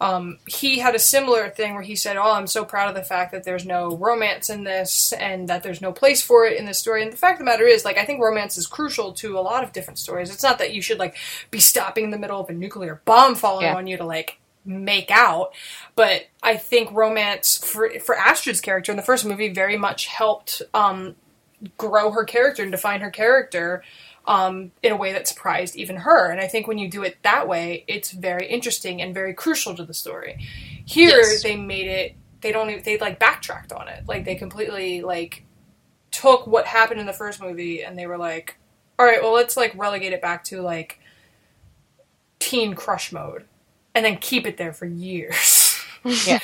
[0.00, 3.02] um, he had a similar thing where he said, "Oh, I'm so proud of the
[3.02, 6.66] fact that there's no romance in this, and that there's no place for it in
[6.66, 9.12] this story." And the fact of the matter is, like, I think romance is crucial
[9.14, 10.30] to a lot of different stories.
[10.30, 11.16] It's not that you should like
[11.50, 13.74] be stopping in the middle of a nuclear bomb falling Yeah.
[13.74, 15.54] on you to like make out,
[15.94, 20.62] but I think romance for for Astrid's character in the first movie very much helped
[20.74, 21.14] um,
[21.78, 23.82] grow her character and define her character
[24.26, 26.30] um, in a way that surprised even her.
[26.30, 29.74] And I think when you do it that way, it's very interesting and very crucial
[29.76, 30.38] to the story.
[30.84, 31.42] Here, Yes.
[31.42, 32.14] they made it.
[32.40, 32.68] They don't.
[32.70, 34.04] Even, they like backtracked on it.
[34.06, 35.44] Like they completely like
[36.10, 38.56] took what happened in the first movie and they were like,
[38.98, 40.98] all right, well, let's like relegate it back to like
[42.38, 43.44] teen crush mode,
[43.96, 45.62] and then keep it there for years.
[46.24, 46.38] Yeah.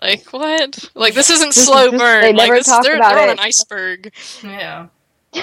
[0.00, 0.90] Like what?
[0.96, 2.22] Like this isn't This is slow just- burn.
[2.22, 3.32] they like never this, talk they're, about they're on it.
[3.34, 4.12] an iceberg.
[4.42, 4.86] yeah.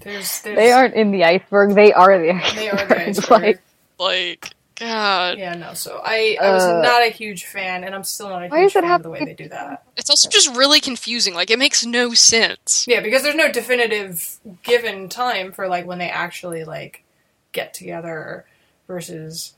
[0.00, 1.74] There's, there's They aren't in the iceberg.
[1.76, 2.54] They are the iceberg.
[2.56, 3.30] They are the iceberg.
[3.30, 3.60] like,
[3.98, 5.38] Like God.
[5.38, 5.74] Yeah, no.
[5.74, 8.62] So I, I was Uh, not a huge fan, and I'm still not a Why
[8.62, 9.84] huge does it fan have of the way they do that.
[9.96, 11.34] It's also just really confusing.
[11.34, 12.84] Like it makes no sense.
[12.88, 17.04] Yeah, because there's no definitive given time for like when they actually like
[17.52, 18.44] get together
[18.88, 19.52] versus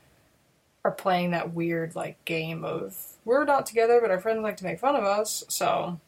[0.85, 2.95] are playing that weird like game of
[3.25, 5.43] we're not together, but our friends like to make fun of us.
[5.49, 5.99] So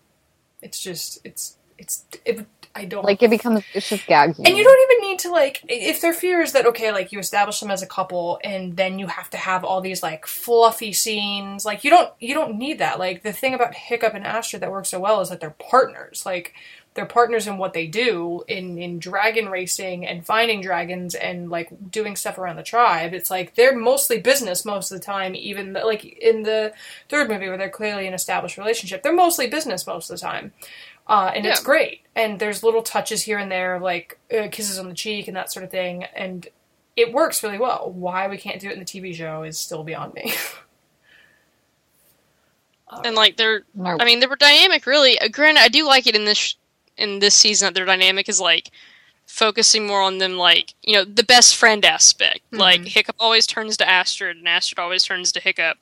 [0.62, 4.38] it's just it's it's it, I don't like it becomes it's just gags.
[4.38, 7.18] And you don't even need to like if their fear is that okay, like you
[7.18, 10.94] establish them as a couple and then you have to have all these like fluffy
[10.94, 11.66] scenes.
[11.66, 13.00] Like you don't you don't need that.
[13.00, 16.24] Like the thing about Hiccup and Astrid that works so well is that they're partners.
[16.24, 16.54] Like
[16.98, 21.70] they're partners in what they do in in dragon racing and finding dragons and like
[21.90, 23.14] doing stuff around the tribe.
[23.14, 25.34] It's like they're mostly business most of the time.
[25.36, 26.74] Even the, like in the
[27.08, 30.52] third movie where they're clearly an established relationship, they're mostly business most of the time
[31.08, 32.02] uh, and it's great.
[32.16, 35.52] And there's little touches here and there, like uh, kisses on the cheek and that
[35.52, 36.48] sort of thing, and
[36.96, 37.92] it works really well.
[37.94, 40.34] Why we can't do it in the TV show is still beyond me.
[43.04, 43.98] And like they're No.
[44.00, 45.20] I mean, they were dynamic, really.
[45.20, 46.56] Uh, Granted, I do like it in this
[46.98, 48.72] in this season that their dynamic is like
[49.28, 52.40] focusing more on them, like you know, the best friend aspect.
[52.52, 52.58] Mm-hmm.
[52.58, 55.78] Like Hiccup always turns to Astrid, and Astrid always turns to Hiccup.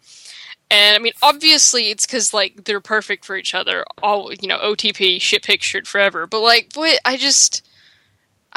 [0.69, 3.86] And I mean, obviously, it's because like they're perfect for each other.
[4.01, 6.28] All you know, OTP shit pictured forever.
[6.28, 7.65] But like, what I just.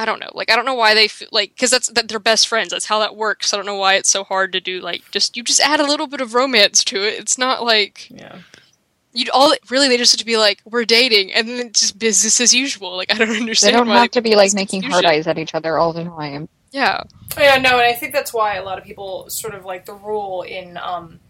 [0.00, 0.30] I don't know.
[0.32, 2.70] Like, I don't know why they f- like because that's that they're best friends.
[2.70, 3.52] That's how that works.
[3.52, 4.80] I don't know why it's so hard to do.
[4.80, 7.18] Like, just you just add a little bit of romance to it.
[7.18, 8.38] It's not like yeah.
[9.12, 11.98] You'd all really they just have to be like we're dating and then it's just
[11.98, 13.74] business as usual like i don't understand.
[13.74, 16.04] They don't why have to be like making hard eyes at each other all the
[16.04, 16.48] time.
[16.72, 17.02] yeah
[17.38, 19.94] Yeah, no, and I think that's why a lot of people sort of like the
[19.94, 21.20] rule in um,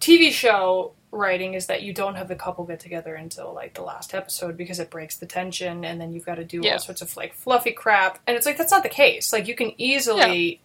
[0.00, 3.82] TV show writing is that you don't have the couple get together until like the
[3.82, 6.72] last episode because it breaks the tension, and then you've got to do Yeah.
[6.74, 9.32] all sorts of like fluffy crap, and it's like that's not the case.
[9.32, 10.60] Like you can easily.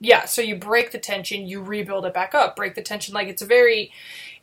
[0.00, 0.24] Yeah.
[0.24, 3.14] so you break the tension, you rebuild it back up, break the tension.
[3.14, 3.92] Like it's a very,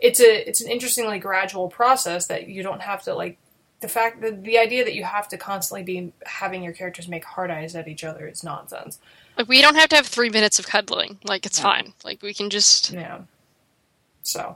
[0.03, 3.37] it's a it's an interestingly gradual process that you don't have to like
[3.79, 7.25] the fact that the idea that you have to constantly be having your characters make
[7.25, 8.99] hard eyes at each other is nonsense.
[9.37, 11.63] like we don't have to have three minutes of cuddling like it's No.
[11.69, 13.21] fine like we can just Yeah.
[14.23, 14.55] So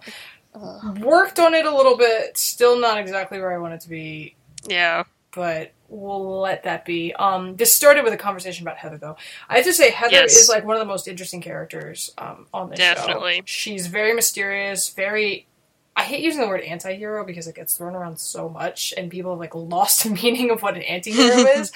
[1.00, 2.38] worked on it a little bit.
[2.38, 5.04] Still not exactly where I want it to be, yeah
[5.36, 7.14] but we'll let that be.
[7.14, 9.18] Um, this started with a conversation about Heather, though.
[9.50, 10.36] I have to say, Heather Yes.
[10.36, 12.94] is like one of the most interesting characters um, on this show.
[12.94, 13.44] Definitely.
[13.46, 15.48] She's very mysterious, very.
[15.96, 19.32] I hate using the word anti-hero because it gets thrown around so much, and people
[19.32, 21.72] have like lost the meaning of what an anti-hero is.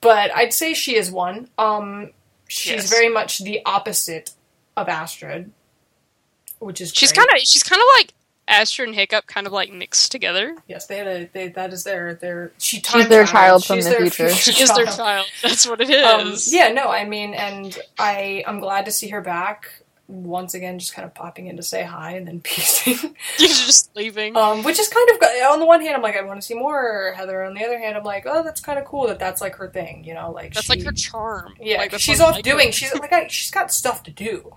[0.00, 1.48] But I'd say she is one.
[1.58, 2.12] Um,
[2.46, 2.90] she's Yes.
[2.90, 4.30] very much the opposite
[4.76, 5.50] of Astrid,
[6.60, 8.12] which is she's kind of she's kind of like
[8.48, 11.30] Astrid and Hiccup kind of like mixed together Yes, they had a.
[11.32, 12.52] They, that is their their.
[12.58, 14.30] She She's their child from the future.
[14.30, 16.04] she is their child that's what it is.
[16.04, 20.78] Um, yeah, no, I mean, and I I'm glad to see her back once again,
[20.78, 22.94] just kind of popping in to say hi and then peacing.
[23.38, 25.16] you're just leaving um, which is kind of
[25.52, 27.44] on the one hand, I'm like, I want to see more Heather.
[27.44, 29.68] On the other hand, I'm like, oh, that's kind of cool that that's like her
[29.68, 32.68] thing, you know, like that's she, like her charm Yeah, like, she's off like doing.
[32.68, 32.72] her.
[32.72, 34.54] She's like, I, she's got stuff to do.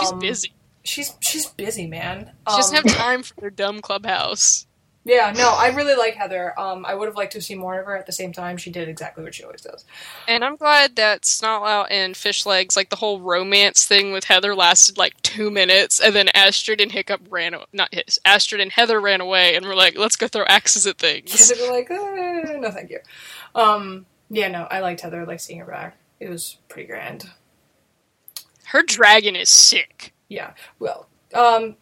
[0.00, 0.52] she's Um, busy
[0.86, 2.32] She's she's busy, man.
[2.46, 4.66] she doesn't Um, have time for their dumb clubhouse
[5.04, 6.58] Yeah, no, I really like Heather.
[6.58, 7.96] Um, I would have liked to see more of her.
[7.96, 9.84] At the same time, she did exactly what she always does.
[10.26, 14.98] And I'm glad that Snotlout and Fishlegs, like the whole romance thing with Heather, lasted
[14.98, 19.20] like two minutes, and then Astrid and Hiccup ran, not his, Astrid and Heather ran
[19.20, 21.48] away, and we're like, let's go throw axes at Yeah, things.
[21.48, 23.00] they were like, eh, no, thank you.
[23.54, 25.20] Um, yeah, no, I liked Heather.
[25.20, 25.96] I liked seeing her back.
[26.20, 27.30] It was pretty grand.
[28.66, 30.12] Her dragon is sick.
[30.28, 30.52] Yeah.
[30.78, 31.76] Well, um,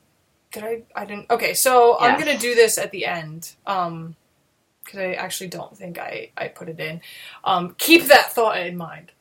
[0.52, 0.82] did I?
[0.94, 1.30] I didn't.
[1.30, 3.54] Okay, so I'm gonna do this at the end.
[3.66, 4.16] Um,
[4.84, 7.00] because I actually don't think I I put it in.
[7.42, 9.12] Um, keep that thought in mind.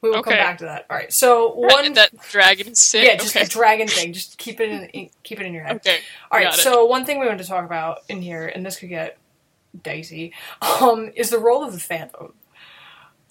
[0.00, 0.86] We will come back to that.
[0.90, 1.12] All right.
[1.12, 3.06] So one, that dragon sick.
[3.06, 3.44] yeah, just okay.
[3.44, 4.12] the dragon thing.
[4.12, 5.76] Just keep it in, keep it in your head.
[5.76, 5.98] okay.
[6.30, 6.52] All right.
[6.54, 9.18] So one thing we want to talk about in here, and this could get
[9.82, 12.32] dicey, um, is the role of the fandom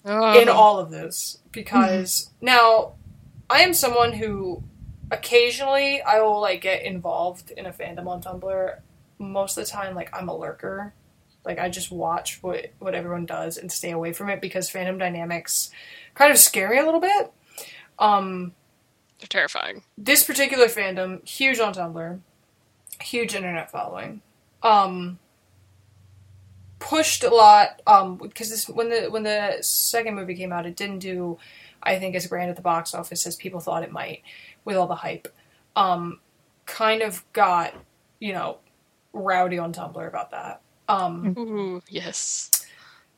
[0.04, 0.40] Oh.
[0.40, 2.94] in all of this because now
[3.48, 4.62] I am someone who
[5.12, 8.78] occasionally I will like get involved in a fandom on Tumblr.
[9.18, 10.94] Most of the time, like I'm a lurker.
[11.44, 14.98] Like I just watch what what everyone does and stay away from it because fandom
[14.98, 15.70] dynamics
[16.14, 17.32] kind of scary a little bit.
[17.98, 18.54] Um,
[19.20, 19.82] They're terrifying.
[19.98, 22.20] this particular fandom, huge on Tumblr,
[23.00, 24.22] huge internet following.
[24.62, 25.18] Um,
[26.78, 30.76] pushed a lot um because this when the when the second movie came out, it
[30.76, 31.38] didn't do,
[31.82, 34.22] I think, as grand at the box office as people thought it might
[34.64, 35.28] with all the hype.
[35.76, 36.20] Um,
[36.66, 37.74] kind of got
[38.20, 38.58] you know
[39.12, 40.60] rowdy on Tumblr about that.
[40.88, 42.50] Um, Ooh, yes.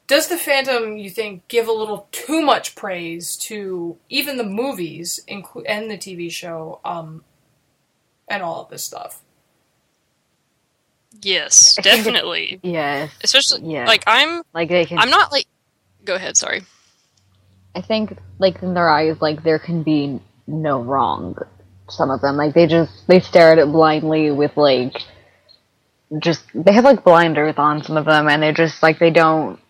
[0.06, 5.20] does the fandom, you think, give a little too much praise to even the movies
[5.28, 7.24] inclu- and the TV show, um,
[8.28, 9.22] and all of this stuff?
[11.22, 12.60] Yes, I think it- definitely.
[12.62, 13.10] Yes.
[13.22, 13.86] Especially Yeah.
[13.86, 14.98] like I'm Like they can.
[14.98, 15.46] I'm not like
[16.04, 16.62] Go ahead, sorry.
[17.74, 21.36] I think, like in their eyes, like there can be no wrong.
[21.88, 24.96] Some of them, like they just they stare at it blindly with like,
[26.18, 29.60] just they have like blinders on some of them, and they're just like they don't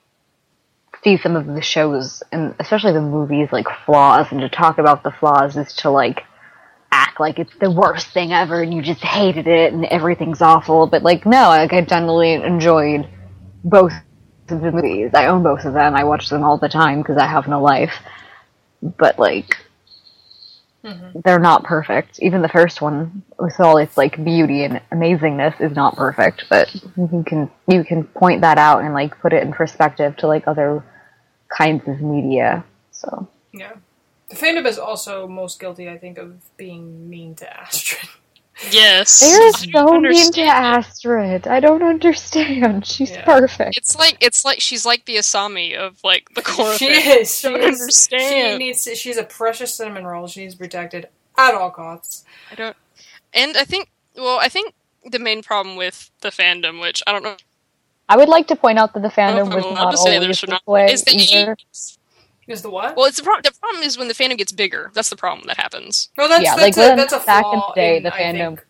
[1.03, 5.03] see some of the shows and especially the movies like flaws, and to talk about
[5.03, 6.23] the flaws is to like
[6.93, 10.87] act like it's the worst thing ever, and you just hated it, and everything's awful.
[10.87, 13.09] But like no, like I generally enjoyed
[13.65, 13.93] both
[14.49, 15.11] of the movies.
[15.15, 15.95] I own both of them.
[15.95, 17.95] I watch them all the time because I have no life.
[18.83, 19.57] But like,
[20.85, 21.21] Mm-hmm.
[21.25, 22.19] they're not perfect.
[22.21, 26.45] Even the first one, with all its like beauty and amazingness, is not perfect.
[26.51, 30.27] But you can you can point that out and like put it in perspective to
[30.27, 30.85] like other
[31.49, 32.65] kinds of media.
[32.91, 33.73] So Yeah.
[34.29, 38.09] The fandom is also most guilty, I think, of being mean to Astrid.
[38.71, 39.21] Yes.
[39.21, 40.43] they're I so mean to.
[40.43, 41.47] Astrid.
[41.47, 42.87] I don't understand.
[42.95, 43.25] She's Yeah.
[43.25, 43.77] perfect.
[43.77, 46.75] It's like it's like she's like the Asami of like the core.
[46.75, 47.21] she of it.
[47.23, 47.39] is.
[47.39, 47.81] She don't is.
[47.81, 48.53] understand.
[48.63, 48.85] She needs.
[48.85, 50.27] To, she's a precious cinnamon roll.
[50.27, 52.25] She needs protected at all costs.
[52.51, 52.77] I don't.
[53.33, 57.23] And I think well, I think the main problem with the fandom, which I don't
[57.25, 57.37] know
[58.09, 60.41] I would like to point out that the fandom oh, was not to say always
[60.41, 61.57] this not, way is that either.
[62.47, 62.97] She- Is the what?
[62.97, 63.43] well, it's the problem.
[63.45, 64.91] The problem is when the fandom gets bigger.
[64.95, 66.11] That's the problem that happens.
[66.17, 68.11] Well, that's, Yeah, that's, like, a, when that's a back in the day, in, the
[68.11, 68.67] fandom- think,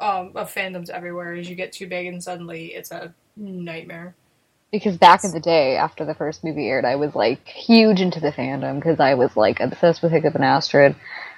[0.00, 1.34] um, of fandoms everywhere.
[1.34, 4.14] Is you get too big and suddenly it's a nightmare.
[4.70, 8.20] because back in the day after the first movie aired i was like huge into
[8.20, 10.94] the fandom because i was like obsessed with hiccup and astrid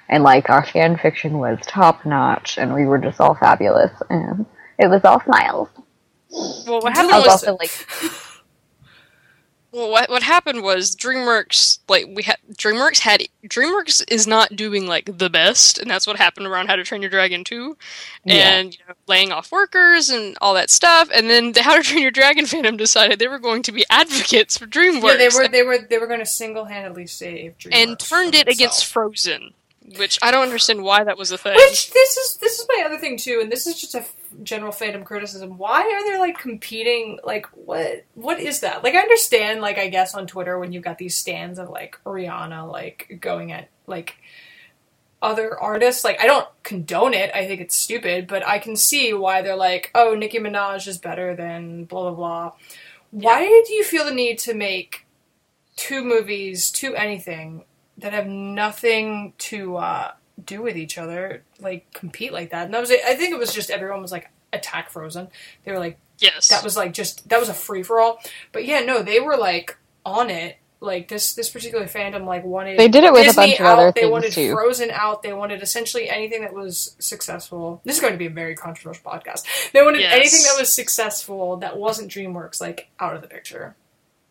[0.09, 4.45] and like our fan fiction was top notch and we were just all fabulous and
[4.79, 5.69] it was all smiles
[6.67, 7.71] Well, what happened i was was also like
[9.73, 14.85] Well, what what happened was DreamWorks like we had DreamWorks had DreamWorks is not doing
[14.85, 17.77] like the best, and that's what happened around How to Train Your Dragon 2,
[18.25, 18.35] Yeah.
[18.35, 21.09] and you know, laying off workers and all that stuff.
[21.13, 23.85] And then the How to Train Your Dragon fandom decided they were going to be
[23.89, 27.57] advocates for DreamWorks, Yeah, they were they were they were going to single handedly save
[27.57, 28.85] DreamWorks and turned it against.
[28.87, 29.53] Frozen,
[29.97, 31.55] which I don't understand why that was a thing.
[31.55, 34.03] Which this is this is my other thing too, and this is just a
[34.43, 35.57] general fandom criticism.
[35.57, 37.19] Why are they like competing?
[37.23, 38.83] Like what what is that?
[38.83, 41.97] Like I understand, like I guess on Twitter when you've got these stands of like
[42.05, 44.17] Rihanna like going at like
[45.21, 46.03] other artists.
[46.03, 47.31] Like I don't condone it.
[47.33, 50.97] I think it's stupid, but I can see why they're like, oh, Nicki Minaj is
[50.97, 52.51] better than blah blah blah.
[53.11, 55.05] Why do you feel the need to make
[55.75, 57.65] two movies, two anything
[57.97, 60.11] that have nothing to uh,
[60.45, 62.65] do with each other, like compete like that.
[62.65, 62.91] And that was.
[62.91, 65.29] I think it was just everyone was like attack Frozen.
[65.63, 68.19] They were like yes, that was like just that was a free for all.
[68.51, 70.57] But yeah, no, they were like on it.
[70.83, 73.65] Like this this particular fandom like wanted They did it with a Disney bunch of
[73.67, 74.51] out, other They things, wanted too.
[74.53, 75.21] Frozen out.
[75.21, 77.81] They wanted essentially anything that was successful.
[77.85, 79.43] This is going to be a very controversial podcast.
[79.73, 80.13] They wanted Yes.
[80.15, 83.75] anything that was successful that wasn't DreamWorks like out of the picture.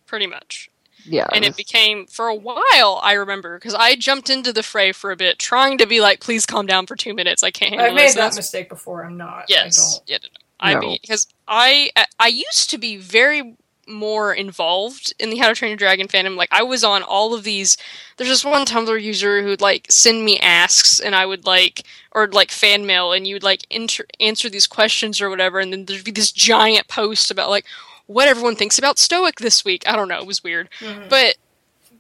[0.07, 0.71] pretty much.
[1.11, 4.93] Yeah and it became for a while i remember because i jumped into the fray
[4.93, 7.71] for a bit trying to be like please calm down for two minutes i can't
[7.71, 8.15] handle I've made this.
[8.15, 9.05] that That's- mistake before.
[9.05, 9.41] I'm not.
[9.41, 10.09] I yes don't.
[10.09, 10.41] yeah, no, no.
[10.61, 10.81] i No.
[10.81, 13.57] mean because i i used to be very
[13.89, 17.35] more involved in the how to train your dragon fandom like i was on all
[17.35, 17.77] of these
[18.17, 22.29] there's this one tumblr user who'd like send me asks and i would like or
[22.29, 25.87] like fan mail and you would like inter- answer these questions or whatever and then
[25.87, 27.65] there'd be this giant post about like
[28.11, 31.09] what everyone thinks about Stoick this week i don't know it was weird Mhm.
[31.09, 31.37] but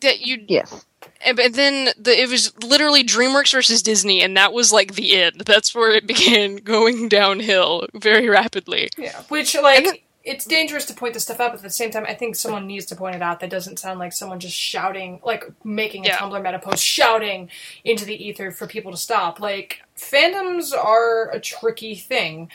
[0.00, 0.84] that you yes
[1.24, 5.16] and but then the, it was literally DreamWorks versus Disney, and that was like the
[5.16, 5.42] end.
[5.46, 8.88] That's where it began going downhill very rapidly.
[8.98, 9.94] Yeah, which like then-
[10.24, 12.66] it's dangerous to point this stuff out, but at the same time, I think someone
[12.66, 13.40] needs to point it out.
[13.40, 16.18] That doesn't sound like someone just shouting, like making a Yeah.
[16.18, 17.48] Tumblr meta post, shouting
[17.84, 19.40] into the ether for people to stop.
[19.40, 22.50] Like fandoms are a tricky thing,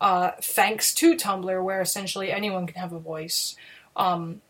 [0.00, 3.56] uh, thanks to Tumblr, where essentially anyone can have a voice.
[3.96, 4.40] Um,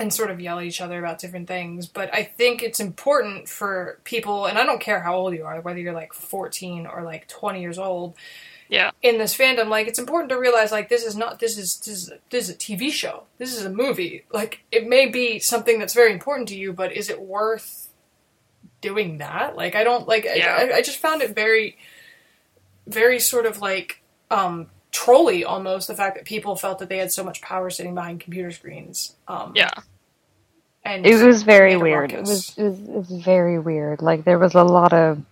[0.00, 1.86] and sort of yell at each other about different things.
[1.86, 5.60] But I think it's important for people, and I don't care how old you are,
[5.60, 8.14] whether you're like 14 or like 20 years old,
[8.68, 8.90] Yeah.
[9.02, 11.86] in this fandom, like it's important to realize like this is not this is this
[11.94, 13.22] is this is a TV show.
[13.38, 14.24] This is a movie.
[14.32, 17.88] Like it may be something that's very important to you, but is it worth
[18.80, 19.54] doing that?
[19.54, 20.56] Like I don't like Yeah.
[20.58, 21.78] I, I just found it very
[22.88, 27.12] very sort of like um trolly almost the fact that people felt that they had
[27.12, 29.16] so much power sitting behind computer screens.
[29.28, 29.70] Um Yeah.
[30.84, 32.12] and It was very weird.
[32.12, 34.02] It was, it was it was very weird.
[34.02, 35.22] Like there was a lot of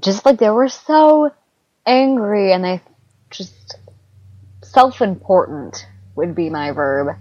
[0.00, 1.32] just like they were so
[1.86, 2.80] angry and they
[3.30, 3.76] just
[4.64, 7.16] self-important would be my verb.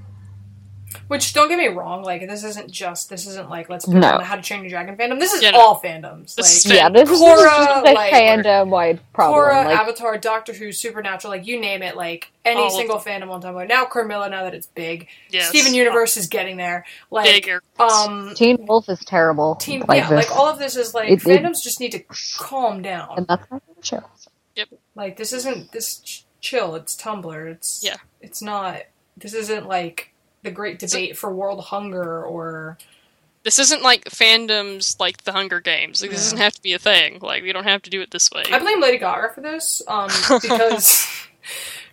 [1.07, 4.07] Which don't get me wrong, like this isn't just this isn't like let's put No.
[4.11, 5.19] on the How to Train Your Dragon fandom.
[5.19, 5.59] This is Yeah, no.
[5.59, 6.35] all fandoms.
[6.35, 9.39] This like is Yeah, this is Korra, just a like- fandom-wide problem.
[9.39, 13.41] Korra, like, Avatar, Doctor Who, Supernatural, like you name it, like any single fandom on
[13.41, 13.67] Tumblr.
[13.67, 15.49] Now Carmilla, now that it's big, Yes.
[15.49, 16.85] Steven Universe is getting there.
[17.09, 17.61] Like, Bigger.
[17.79, 19.55] um, Teen Wolf is terrible.
[19.55, 20.29] Team, like yeah, this.
[20.29, 21.99] like all of this is like It- it- fandoms just need to
[22.37, 23.13] calm down.
[23.17, 24.03] and that's my favorite show.
[24.95, 26.75] Like this isn't this ch- chill.
[26.75, 27.51] It's Tumblr.
[27.51, 27.95] It's Yeah.
[28.19, 28.81] It's not.
[29.17, 30.10] This isn't like
[30.43, 32.77] the great So- debate for world hunger or
[33.43, 36.01] This isn't like fandoms like the Hunger Games.
[36.01, 37.19] Like this doesn't have to be a thing.
[37.21, 38.43] Like we don't have to do it this way.
[38.51, 40.09] I blame Lady Gaga for this um,
[40.41, 41.07] because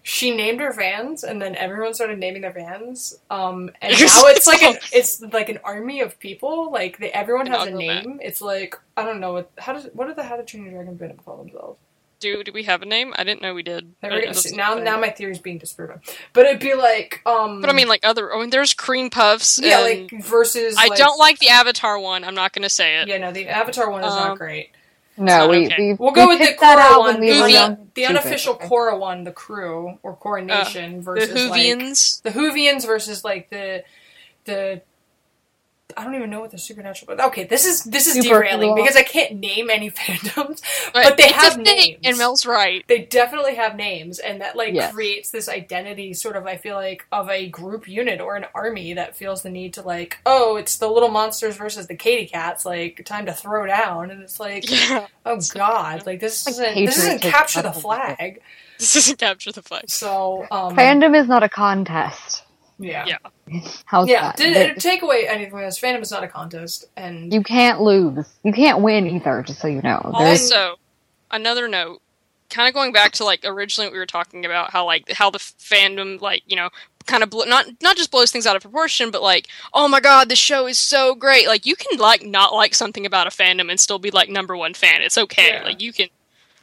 [0.03, 3.19] she named her fans, and then everyone started naming their fans.
[3.31, 6.71] Um, and now it's like an, it's like an army of people.
[6.71, 8.05] Like they, everyone has a I'll go back.
[8.07, 8.19] name.
[8.23, 10.73] It's like I don't know what how does what did the How to Train Your
[10.85, 11.79] Dragon fandom call themselves?
[12.21, 13.15] Do do we have a name?
[13.17, 13.95] I didn't know we did.
[14.01, 14.37] There I we didn't go.
[14.39, 16.01] know See, this now now my theory is being disproven.
[16.33, 17.61] But it'd be like um.
[17.61, 18.35] But I mean, like other.
[18.35, 19.61] I mean, there's cream puffs.
[19.63, 20.77] yeah, and like versus.
[20.79, 22.25] I don't like the Avatar one.
[22.25, 23.09] I'm not gonna say it.
[23.09, 24.71] Yeah, no, the Avatar one is not Um, great.
[25.17, 25.77] No, not we, okay.
[25.91, 27.21] we We'll go we with the picked Korra one.
[27.21, 27.75] we The, the- young.
[27.95, 28.11] the Stupid.
[28.19, 32.23] unofficial Korra one, the crew or Korra Uh, Nation The versus like Whovians.
[32.23, 33.83] the Whovians versus like the
[34.45, 34.81] the
[35.97, 38.69] I don't even know what the supernatural but okay this is this is Super derailing
[38.71, 38.77] cool.
[38.77, 40.61] because I can't name any fandoms
[40.93, 41.97] But, but they have names.
[42.05, 42.85] And Mel's right.
[42.89, 44.93] they definitely have names and that like Yes.
[44.93, 48.93] creates this identity sort of I feel like of a group unit or an army
[48.95, 52.67] that feels the need to like oh it's the little monsters versus the Katy cats
[52.67, 55.07] like time to throw down and it's like Yeah.
[55.25, 58.41] oh god like this Like isn't this isn't capture the flag
[58.79, 59.89] This doesn't capture the flag.
[59.89, 62.45] so um Fandom is not a contest.
[62.79, 63.61] Yeah Yeah.
[63.87, 64.37] How's Yeah, that?
[64.37, 65.79] did, There- take away anything from this.
[65.79, 68.27] Fandom is not a contest, and you can't lose.
[68.45, 69.43] You can't win either.
[69.47, 70.01] Just so you know.
[70.19, 70.77] There's- Also,
[71.31, 72.01] another note,
[72.51, 75.31] kind of going back to like originally what we were talking about, how like how
[75.31, 76.69] the fandom like you know
[77.07, 79.99] kind of blo- not not just blows things out of proportion, but like oh my
[80.01, 81.47] god, the show is so great.
[81.49, 84.57] Like you can like not like something about a fandom and still be like number
[84.57, 85.01] one fan.
[85.03, 85.55] It's okay.
[85.55, 85.65] Yeah.
[85.65, 86.09] Like you can.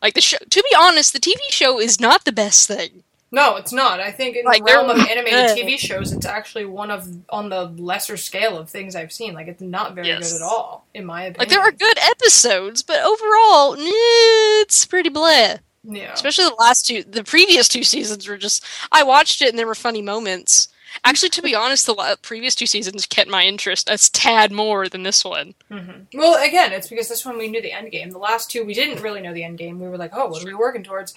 [0.04, 3.02] Like the show, to be honest, the TV show is not the best thing.
[3.36, 4.00] No, it's not.
[4.00, 7.08] I think in Like, the realm of they're- animated TV shows, it's actually one of
[7.30, 9.34] on the lesser scale of things I've seen.
[9.34, 10.32] Like it's not very Yes.
[10.32, 11.40] good at all, in my opinion.
[11.40, 15.60] Like there are good episodes, but overall, it's pretty bleh.
[15.84, 18.64] yeah, Especially the last two, the previous two seasons were just.
[18.92, 20.70] I watched it and there were funny moments.
[21.04, 25.04] Actually, to be honest, the previous two seasons kept my interest a tad more than
[25.04, 25.54] this one.
[25.70, 28.12] hmm Well, again, it's because this one we knew the end game.
[28.12, 29.80] The last two we didn't really know the end game.
[29.80, 31.14] We were like, oh, what are we working towards?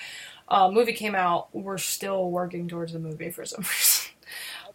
[0.48, 1.48] Uh, movie came out.
[1.52, 4.12] We're still working towards the movie for some reason.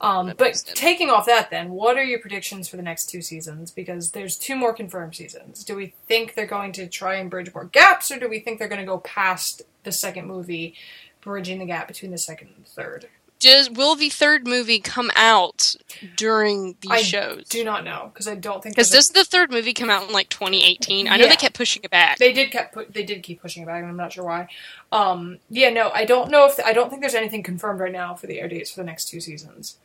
[0.01, 3.71] Um, but taking off that, then, what are your predictions for the next two seasons?
[3.71, 5.63] Because there's two more confirmed seasons.
[5.63, 8.59] Do we think they're going to try and bridge more gaps, or do we think
[8.59, 10.75] they're going to go past the second movie,
[11.21, 13.07] bridging the gap between the second and third?
[13.43, 15.75] Does will the third movie come out
[16.15, 16.91] during these shows?
[16.91, 17.49] I shows?
[17.49, 19.89] Do not know because I don't think Because there's a- does the third movie come
[19.89, 21.07] out in like 2018?
[21.09, 21.29] I know Yeah.
[21.29, 22.17] they kept pushing it back.
[22.19, 24.47] They did kept put, they did keep pushing it back, and I'm not sure why.
[24.93, 28.15] Um, yeah, no, I don't know if I don't think there's anything confirmed right now
[28.15, 29.75] for the air dates for the next two seasons.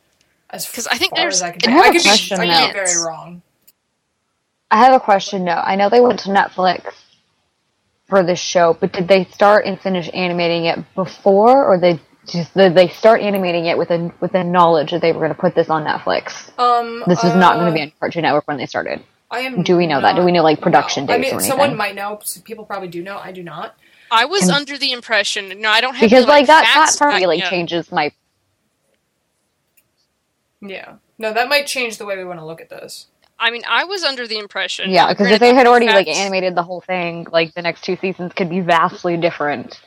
[0.49, 2.09] As 'Cause I think far there's- as I I can, have I a could be,
[2.09, 3.41] I could be very wrong.
[4.71, 5.51] I have a question though.
[5.65, 6.93] I know they went to Netflix
[8.07, 12.53] for this show, but did they start and finish animating it before, or they just
[12.53, 15.39] did they start animating it with a with the knowledge that they were going to
[15.39, 16.49] put this on Netflix?
[16.59, 19.03] Um, This was not going uh, to be on Cartoon Network when they started.
[19.31, 19.61] I am.
[19.63, 20.15] Do we know that?
[20.15, 21.13] Do we know, like, production no.
[21.13, 22.19] I mean, or someone might know.
[22.23, 23.17] so People probably do know.
[23.19, 23.75] I do not.
[24.11, 25.61] I was And- under the impression.
[25.61, 27.49] No, I don't have Because any, like that facts that for me back- like yeah.
[27.49, 28.11] changes my
[30.61, 30.95] Yeah.
[31.17, 33.07] No, that might change the way we want to look at this.
[33.37, 34.89] I mean, I was under the impression.
[34.89, 35.07] yeah.
[35.09, 38.33] Because if they had already like animated the whole thing, like the next two seasons
[38.33, 39.79] could be vastly different.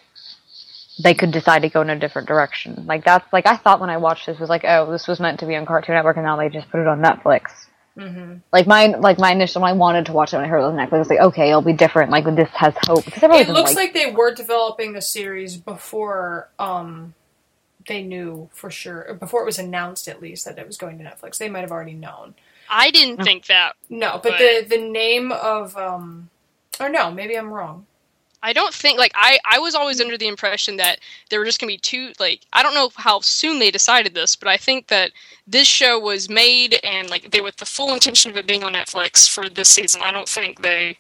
[0.99, 2.85] They could decide to go in a different direction.
[2.87, 5.41] Like that's like I thought when I watched this was like, oh, this was meant
[5.41, 7.51] to be on Cartoon Network, and now they just put it on Netflix.
[7.97, 8.37] Mm-hmm.
[8.53, 10.67] Like my like my initial when I wanted to watch it when I heard it
[10.67, 10.95] was on Netflix.
[10.95, 12.11] I was like, okay, it'll be different.
[12.11, 16.49] Like this has hope because It looks like, like they were developing the series before
[16.59, 17.15] um,
[17.87, 21.05] they knew for sure, before it was announced at least that it was going to
[21.05, 21.37] Netflix.
[21.39, 22.35] They might have already known.
[22.71, 23.75] I didn't think that.
[23.91, 26.31] No, but But- the the name of um,
[26.81, 27.87] or no, maybe I'm wrong.
[28.43, 30.99] I don't think like I I was always under the impression that
[31.31, 34.35] there were just gonna be two like I don't know how soon they decided this,
[34.35, 35.13] but I think that
[35.47, 38.75] this show was made and like they with the full intention of it being on
[38.75, 40.03] Netflix for this season.
[40.03, 40.99] I don't think they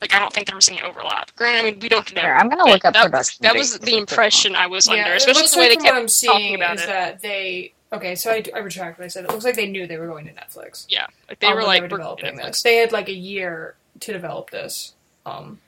[0.00, 1.34] like I don't think there was any overlap.
[1.36, 2.20] Granted, I mean we don't know.
[2.20, 5.02] Here, I'm gonna look up that was, production that was the impression I was under,
[5.02, 6.76] yeah, it especially looks the way like they from what I'm kept talking seeing about
[6.76, 6.86] is it.
[6.86, 7.72] that they.
[7.92, 9.24] Okay, so I, I retract what I said.
[9.24, 10.86] It looks like they knew they were going to Netflix.
[10.88, 12.62] yeah, like they um, were like they were we're developing this.
[12.62, 14.94] They had like a year to develop this.
[15.24, 15.60] Um,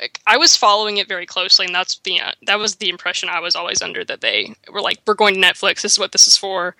[0.00, 3.28] like I was following it very closely, and that's the uh, that was the impression
[3.28, 5.82] I was always under that they were like, "We're going to Netflix.
[5.82, 6.76] This is what this is for."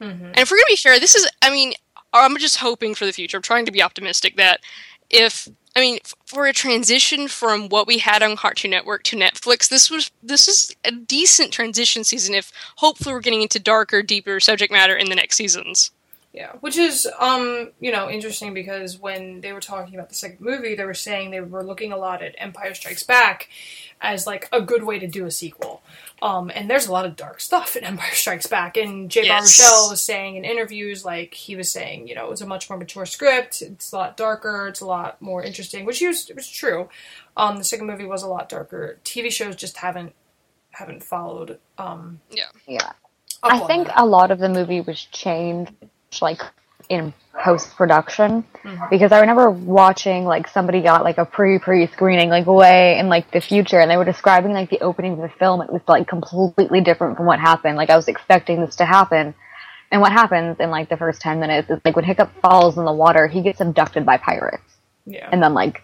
[0.00, 0.20] mhm.
[0.22, 1.74] And if we're gonna be fair, this is I mean,
[2.12, 3.36] I'm just hoping for the future.
[3.36, 4.60] I'm trying to be optimistic that
[5.10, 9.68] if I mean, for a transition from what we had on Cartoon Network to Netflix,
[9.68, 12.34] this was this is a decent transition season.
[12.34, 15.92] If hopefully we're getting into darker, deeper subject matter in the next seasons.
[16.32, 20.40] Yeah, which is um, you know, interesting because when they were talking about the second
[20.40, 23.48] movie, they were saying they were looking a lot at Empire Strikes Back
[24.00, 25.82] as like a good way to do a sequel.
[26.22, 28.76] Um, and there's a lot of dark stuff in Empire Strikes Back.
[28.76, 29.60] And Jay Yes.
[29.60, 32.70] Baruchel was saying in interviews, like he was saying, you know, it was a much
[32.70, 33.60] more mature script.
[33.60, 34.68] It's a lot darker.
[34.68, 36.88] It's a lot more interesting, which he was was true.
[37.36, 39.00] Um, the second movie was a lot darker.
[39.04, 40.12] TV shows just haven't
[40.72, 41.58] haven't followed.
[41.76, 42.20] Um,
[42.66, 42.92] yeah.
[43.42, 43.96] up I think that.
[43.96, 45.72] a lot of the movie was changed,
[46.20, 46.42] like
[46.88, 47.12] in
[47.44, 48.90] post production, Mhm.
[48.90, 53.08] because I remember watching like somebody got like a pre pre screening like way in
[53.08, 55.62] like the future, and they were describing like the opening of the film.
[55.62, 57.76] It was like completely different from what happened.
[57.76, 59.34] Like I was expecting this to happen,
[59.92, 62.84] and what happens in like the first ten minutes is like when Hiccup falls in
[62.84, 65.28] the water, he gets abducted by pirates, yeah.
[65.30, 65.82] and then like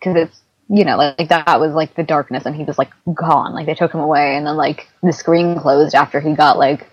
[0.00, 0.40] because it's
[0.70, 3.52] you know like, like that was like the darkness, and he was like gone.
[3.52, 6.88] Like they took him away, and then like the screen closed after he got like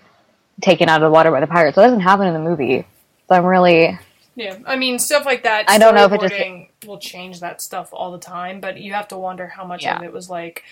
[0.60, 1.74] taken out of the water by the pirates.
[1.74, 2.86] So it doesn't happen in the movie.
[3.28, 3.98] So I'm really
[4.34, 5.64] Yeah, I mean stuff like that.
[5.68, 8.92] I don't know if it just- will change that stuff all the time, but you
[8.92, 9.96] have to wonder how much Yeah.
[9.96, 10.62] of it was like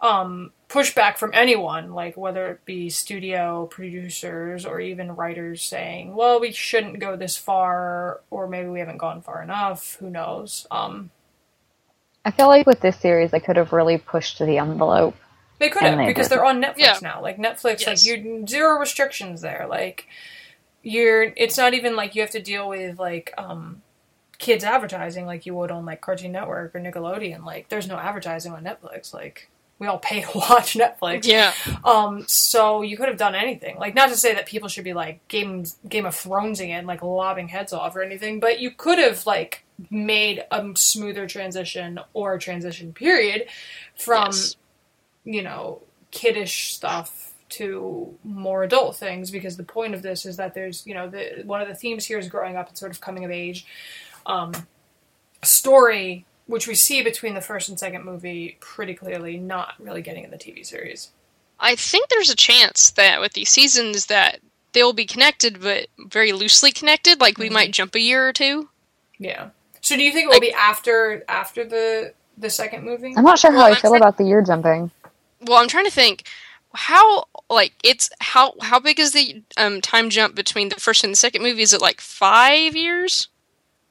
[0.00, 6.38] um, pushback from anyone, like whether it be studio producers or even writers saying, "Well,
[6.38, 9.96] we shouldn't go this far," or maybe we haven't gone far enough.
[9.96, 10.68] Who knows?
[10.70, 11.10] Um,
[12.24, 15.16] I feel like with this series I could have really pushed the envelope.
[15.58, 16.38] They could And have they because didn't.
[16.42, 16.98] they're on Netflix Yeah.
[17.02, 17.22] now.
[17.22, 17.86] Like Netflix, Yes.
[17.86, 19.66] like you zero restrictions there.
[19.68, 20.06] Like
[20.82, 23.82] you're, it's not even like you have to deal with like um
[24.38, 27.44] kids advertising like you would on like Cartoon Network or Nickelodeon.
[27.44, 29.12] Like there's no advertising on Netflix.
[29.12, 29.50] Like
[29.80, 31.24] we all pay to watch Netflix.
[31.26, 31.52] Yeah,
[31.84, 33.76] Um, so you could have done anything.
[33.78, 36.86] Like, not to say that people should be like Game Game of Thronesing it, and,
[36.86, 42.00] like lobbing heads off or anything, but you could have like made a smoother transition
[42.12, 43.46] or a transition period
[43.96, 44.56] from Yes.
[45.34, 50.54] You know kiddish stuff to more adult things because the point of this is that
[50.54, 53.00] there's you know the one of the themes here is growing up and sort of
[53.00, 53.66] coming of age
[54.26, 54.52] um,
[55.42, 60.24] story which we see between the first and second movie pretty clearly not really getting
[60.24, 61.10] in the TV series.
[61.60, 64.38] I think there's a chance that with these seasons that
[64.72, 67.20] they'll be connected, but very loosely connected.
[67.20, 67.52] Like we Mhm.
[67.52, 68.70] might jump a year or two.
[69.18, 69.50] Yeah.
[69.82, 73.12] So do you think it will Like- be after after the the second movie?
[73.16, 74.90] I'm not sure how Well, I feel saying- about the year jumping.
[75.40, 76.26] Well, I'm trying to think
[76.74, 81.12] how like it's how how big is the um time jump between the first and
[81.12, 81.62] the second movie?
[81.62, 83.28] Is it like five years?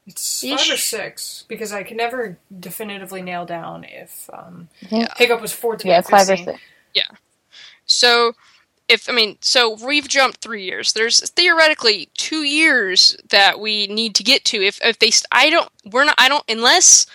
[0.05, 5.17] It's five or six because I can never definitively nail down if um, I think-
[5.17, 5.89] Hiccup was fourteen.
[5.89, 6.45] Yeah, or it's five or 15.
[6.45, 6.59] six.
[7.89, 8.33] So
[8.87, 10.93] if I mean, so we've jumped three years.
[10.93, 14.57] There's theoretically two years that we need to get to.
[14.61, 16.15] If if they, I don't, we're not.
[16.17, 17.07] I don't unless.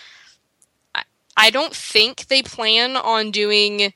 [0.93, 1.03] I,
[1.37, 3.93] I don't think they plan on doing.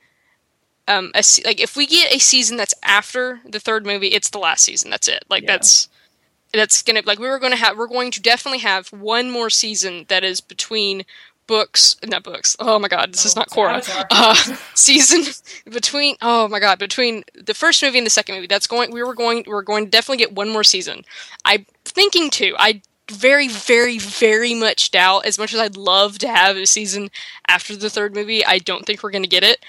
[0.87, 4.39] Um, a like if we get a season that's after the third movie, it's the
[4.39, 4.89] last season.
[4.89, 5.23] That's it.
[5.29, 5.53] Like Yeah.
[5.53, 5.89] that's
[6.53, 7.77] that's gonna like we were gonna have.
[7.77, 11.03] We're going to definitely have one more season that is between
[11.45, 12.55] books, not books.
[12.59, 15.23] Oh my god, this is Oh, not it's Korra uh, season
[15.69, 19.03] between oh my god between the first movie and the second movie that's going we
[19.03, 21.03] were going we are going to definitely get one more season
[21.45, 22.81] i'm thinking two i
[23.11, 27.09] very very very much doubt as much as i'd love to have a season
[27.47, 29.63] after the third movie i don't think we're going to get it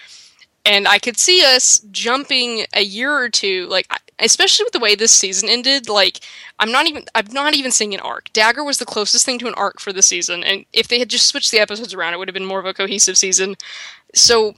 [0.68, 3.86] and i could see us jumping a year or two like
[4.20, 6.20] especially with the way this season ended like
[6.60, 9.48] i'm not even i'm not even seeing an arc Dagur was the closest thing to
[9.48, 12.18] an arc for the season and if they had just switched the episodes around it
[12.18, 13.56] would have been more of a cohesive season
[14.14, 14.54] so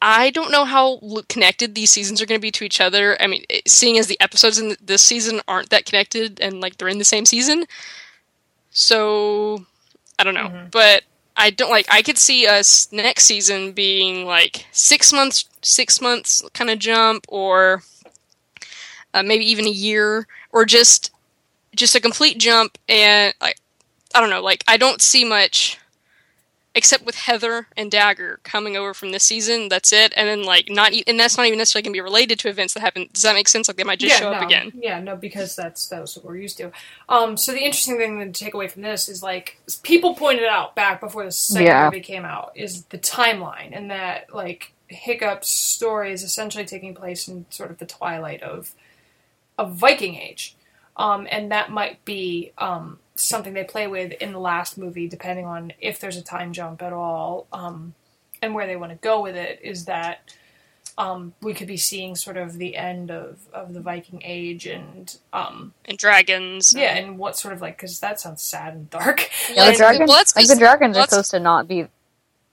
[0.00, 3.20] I don't know how connected these seasons are going to be to each other.
[3.20, 6.86] I mean, seeing as the episodes in this season aren't that connected and like they're
[6.88, 7.66] in the same season,
[8.70, 9.64] so
[10.18, 10.48] I don't know.
[10.48, 10.70] Mhm.
[10.70, 11.02] But
[11.38, 11.86] I don't like.
[11.88, 17.24] I could see us next season being like six months, six months kind of jump,
[17.28, 17.82] or
[19.14, 21.12] uh, maybe even a year, or just
[21.76, 22.76] just a complete jump.
[22.88, 23.58] And like,
[24.14, 24.42] I don't know.
[24.42, 25.78] Like, I don't see much
[26.74, 29.68] except with Heather and Dagur coming over from this season.
[29.68, 30.12] That's it.
[30.16, 32.74] And then like not, e- and that's not even necessarily gonna be related to events
[32.74, 33.08] that happen.
[33.12, 33.66] Does that make sense?
[33.68, 34.72] Like they might just show up again.
[34.74, 36.70] Yeah, no, because that's that's what we're used to.
[37.08, 40.74] Um, so the interesting thing to take away from this is like people pointed out
[40.76, 41.84] back before the second Yeah.
[41.86, 47.28] movie came out is the timeline and that like Hiccup's story is essentially taking place
[47.28, 48.74] in sort of the twilight of
[49.58, 50.54] of Viking Age,
[50.96, 55.44] um, and that might be um, something they play with in the last movie, depending
[55.46, 57.94] on if there's a time jump at all, um,
[58.42, 59.60] and where they want to go with it.
[59.62, 60.20] Is that
[60.96, 65.16] um, we could be seeing sort of the end of, of the Viking Age and
[65.32, 66.72] um, And dragons.
[66.76, 69.28] yeah, and what sort of like because that sounds sad and dark.
[69.52, 71.68] Yeah, And- the dragons, well, that's like 'cause- the dragons well, are supposed to not
[71.68, 71.86] be.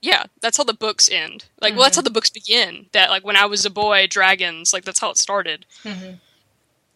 [0.01, 1.45] Yeah, that's how the books end.
[1.59, 2.86] Like, well, that's how the books begin.
[2.91, 4.72] That like when I was a boy, dragons.
[4.72, 5.66] Like that's how it started.
[5.84, 6.20] Mhm.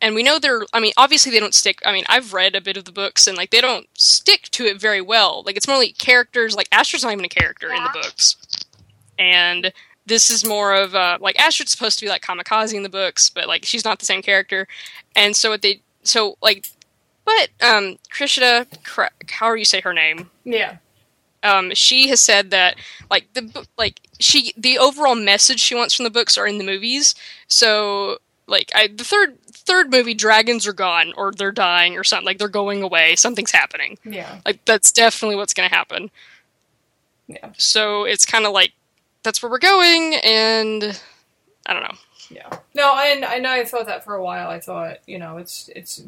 [0.02, 0.62] And we know they're.
[0.72, 1.80] I mean, obviously they don't stick.
[1.86, 4.66] I mean, I've read a bit of the books, and like they don't stick to
[4.66, 5.44] it very well.
[5.46, 6.56] Like it's more like characters.
[6.56, 8.38] Like Astrid's not even a character in the books,
[9.18, 9.74] and
[10.06, 13.30] this is more of uh, like Astrid's supposed to be like Camicazi in the books,
[13.30, 14.68] but like she's not the same character.
[15.16, 16.70] And so what they so like,
[17.26, 18.66] but um, Krishna,
[19.30, 20.30] how do you say her name?
[20.46, 20.78] Yeah,
[21.44, 22.76] um, she has said that
[23.10, 26.64] like the like she the overall message she wants from the books are in the
[26.64, 27.16] movies.
[27.48, 28.18] So
[28.50, 32.26] like I, the third third movie, dragons are gone or they're dying or something.
[32.26, 33.16] Like they're going away.
[33.16, 33.98] Something's happening.
[34.04, 36.10] yeah, Like that's definitely what's going to happen.
[37.28, 38.74] yeah, So it's kind of like
[39.24, 41.00] that's where we're going, and
[41.66, 41.98] I don't know.
[42.32, 42.50] yeah.
[42.74, 44.50] No, and I know I thought that for a while.
[44.50, 46.02] I thought you know it's it's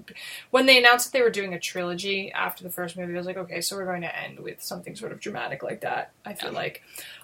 [0.49, 3.13] when they announced that they were doing a trilogy after the first movie.
[3.13, 5.81] I was like, okay, so we're going to end with something sort of dramatic like
[5.81, 6.11] that.
[6.25, 6.81] I feel like.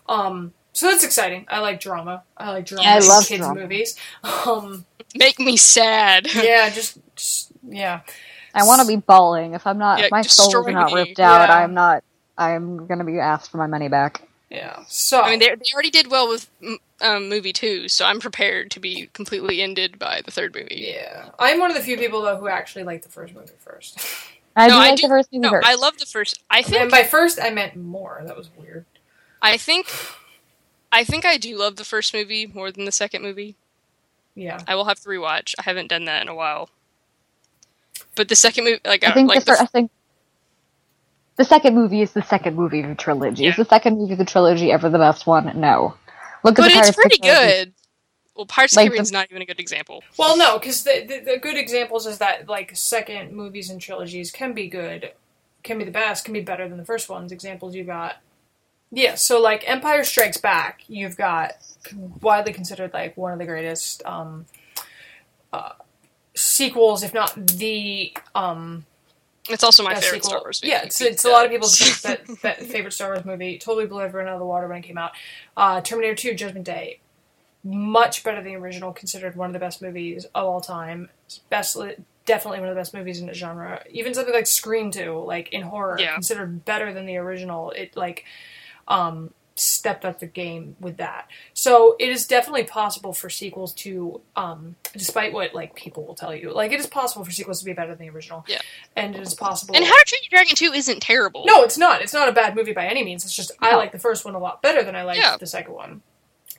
[0.09, 1.45] Um, so that's exciting.
[1.49, 2.23] I like drama.
[2.38, 2.88] I like drama.
[2.88, 3.61] I love kids drama.
[3.61, 3.95] movies.
[4.45, 6.28] Um, Make me sad.
[6.36, 8.01] yeah, just, just yeah.
[8.53, 9.53] I want to be bawling.
[9.53, 10.95] If I'm not, Yeah, if my soul destroy is not me.
[11.01, 11.55] ripped out, Yeah.
[11.57, 12.03] I'm not.
[12.38, 14.21] I'm gonna be asked for my money back.
[14.51, 14.84] Yeah.
[14.88, 16.49] So I mean, they they already did well with
[17.01, 20.91] um, movie two, so I'm prepared to be completely ended by the third movie.
[20.93, 23.99] yeah, I'm one of the few people though who actually like the first movie first.
[24.55, 25.67] I No, do I like do- the first movie No, first.
[25.67, 26.39] I love the first.
[26.49, 28.21] I and think by first I meant more.
[28.25, 28.86] That was weird.
[29.41, 29.88] I think
[30.91, 33.55] I think I do love the first movie more than the second movie.
[34.35, 34.59] Yeah.
[34.67, 35.55] I will have to rewatch.
[35.59, 36.69] I haven't done that in a while.
[38.15, 39.91] But the second movie, like I uh, think like the, fir- the, I think
[41.35, 43.43] the second movie is the second movie of the trilogy.
[43.43, 43.49] Yeah.
[43.51, 45.59] Is the second movie of the trilogy ever the best one?
[45.59, 45.95] No.
[46.43, 47.73] Look at but the it's Pirates of pretty good.
[48.35, 50.03] Well, Pirates of Like the the- Caribbean's not even a good example.
[50.17, 54.31] Well, no, because the, the the good examples is that like second movies and trilogies
[54.31, 55.11] can be good,
[55.63, 57.31] can be the best, can be better than the first ones.
[57.31, 58.17] Examples you got.
[58.91, 61.53] Yeah, so like Empire Strikes Back, you've got
[62.21, 64.45] widely considered like one of the greatest um,
[65.51, 65.73] uh,
[66.35, 68.85] sequels, if not the um,
[69.49, 70.29] It's also my favorite sequel.
[70.29, 70.71] Star Wars movie.
[70.71, 73.57] Yeah, it's, it's a lot of people's that, that favorite Star Wars movie.
[73.57, 75.11] Totally blew everyone out of the water when it came out.
[75.57, 76.99] Uh, Terminator 2 Judgment Day.
[77.63, 81.09] Much better than the original, considered one of the best movies of all time.
[81.49, 81.75] Best,
[82.25, 83.83] definitely one of the best movies in the genre.
[83.89, 86.13] Even something like Scream 2, like in horror, Yeah.
[86.13, 87.71] considered better than the original.
[87.71, 88.23] It like
[88.88, 91.27] um, stepped up the game with that.
[91.53, 96.33] So it is definitely possible for sequels to, um, despite what like people will tell
[96.35, 98.45] you, like it is possible for sequels to be better than the original.
[98.47, 98.59] Yeah.
[98.95, 99.75] and it is possible.
[99.75, 101.43] And How to Train Your Dragon 2 isn't terrible.
[101.47, 102.01] No, it's not.
[102.01, 103.23] It's not a bad movie by any means.
[103.25, 105.38] It's just I like the first one a lot better than I like Yeah.
[105.38, 106.01] the second one.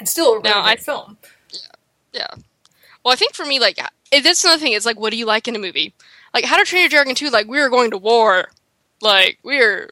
[0.00, 1.18] It's still a really No, great I- film.
[1.52, 1.58] Yeah.
[2.12, 2.34] yeah.
[3.04, 3.78] Well, I think for me, like,
[4.10, 4.72] it, that's another thing.
[4.72, 5.94] It's like, what do you like in a movie?
[6.34, 8.50] Like, How to Train Your Dragon 2, like, we are going to war.
[9.00, 9.88] Like, we are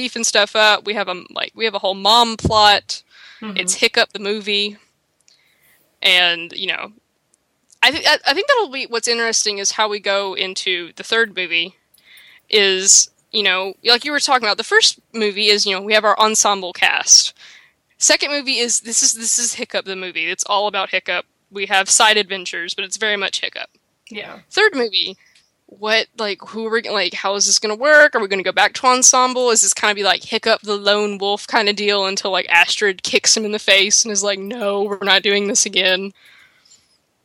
[0.00, 0.86] beefing stuff up.
[0.86, 3.02] We have a, like, we have a whole mom plot.
[3.42, 3.58] Mhm.
[3.58, 4.78] It's Hiccup the movie.
[6.02, 6.92] And, you know,
[7.82, 11.02] I, th- I, I think that'll be what's interesting is how we go into the
[11.02, 11.76] third movie
[12.48, 15.92] is, you know, like you were talking about, the first movie is, you know, we
[15.94, 17.34] have our ensemble cast.
[17.98, 20.24] Second movie is this is this is Hiccup the movie.
[20.30, 21.26] It's all about Hiccup.
[21.50, 23.68] We have side adventures, but it's very much Hiccup.
[24.08, 24.38] yeah.
[24.50, 25.18] Third movie,
[25.78, 27.14] what like who are we like?
[27.14, 28.14] How is this gonna work?
[28.14, 29.50] Are we gonna go back to ensemble?
[29.50, 32.46] Is this kind of be like Hiccup the lone wolf kind of deal until like
[32.48, 36.12] Astrid kicks him in the face and is like, no, we're not doing this again.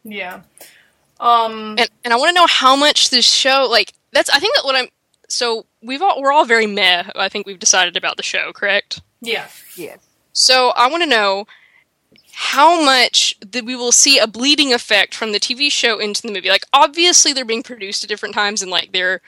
[0.04, 0.41] Yeah.
[1.20, 4.56] Um And and I want to know how much this show like that's I think
[4.56, 4.88] that what I'm
[5.28, 7.04] so we've all we're all very meh.
[7.16, 9.02] I think we've decided about the show, correct?
[9.22, 9.48] yeah.
[9.76, 9.96] yeah
[10.34, 11.48] So I want to know
[12.38, 16.33] how much that we will see a bleeding effect from the TV show into the
[16.33, 16.49] movie.
[16.49, 19.21] Like obviously they're being produced at different times and like they're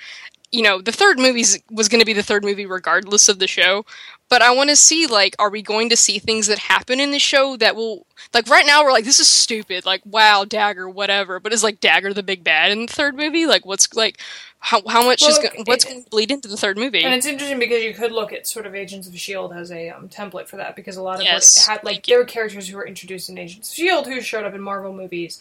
[0.51, 3.47] you know, the third movie was going to be the third movie regardless of the
[3.47, 3.85] show,
[4.29, 7.11] but I want to see like are we going to see things that happen in
[7.11, 10.91] the show that will like right now we're like this is stupid, like wow, Dagur
[10.91, 13.45] whatever, but is like Dagur the big bad in the third movie?
[13.45, 14.21] Like what's like
[14.59, 17.03] how, how much well, is go- what's going to bleed into the third movie?
[17.03, 19.89] And it's interesting because you could look at sort of Agents of Shield as a
[19.89, 22.77] um, template for that because a lot of yes, had like there were characters who
[22.77, 25.39] were introduced in Agents of Shield who showed up in Marvel movies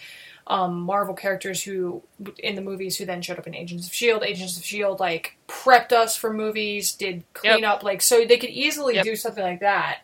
[0.49, 2.03] um, Marvel characters who
[2.39, 4.23] in the movies who then showed up in Agents of Shield.
[4.23, 7.71] Agents of Shield like prepped us for movies, did clean yep.
[7.71, 9.05] up, like so they could easily yep.
[9.05, 9.99] do something like that.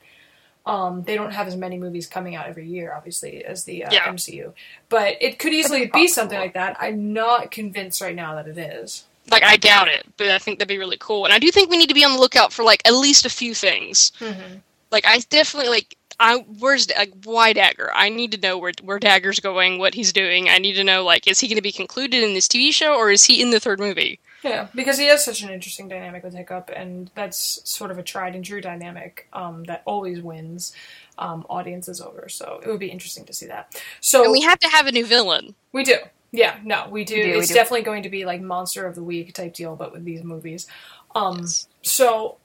[0.64, 3.92] Um, they don't have as many movies coming out every year, obviously, as the uh,
[3.92, 4.06] yeah.
[4.06, 4.52] MCU,
[4.88, 6.76] but it could easily be something like that.
[6.80, 9.04] I'm not convinced right now that it is.
[9.30, 11.70] Like I doubt it, but I think that'd be really cool, and I do think
[11.70, 14.12] we need to be on the lookout for like at least a few things.
[14.20, 14.58] Mm-hmm.
[14.90, 17.90] Like I definitely like I where's like why Dagur?
[17.94, 20.48] I need to know where where Dagur's going, what he's doing.
[20.48, 22.94] I need to know like is he going to be concluded in this TV show
[22.94, 24.20] or is he in the third movie?
[24.43, 28.03] Yeah, because he has such an interesting dynamic with Hiccup, and that's sort of a
[28.03, 30.74] tried and true dynamic um, that always wins
[31.18, 32.28] um, audiences over.
[32.28, 33.80] So it would be interesting to see that.
[34.01, 35.55] So and we have to have a new villain.
[35.72, 35.97] We do.
[36.32, 37.14] Yeah, no, we do.
[37.14, 37.55] We do it's we do.
[37.55, 40.66] definitely going to be like monster of the week type deal, but with these movies.
[41.14, 41.68] Um, yes.
[41.82, 42.38] So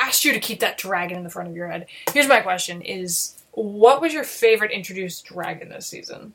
[0.00, 1.86] asked you to keep that dragon in the front of your head.
[2.12, 6.34] Here's my question: Is what was your favorite introduced dragon this season?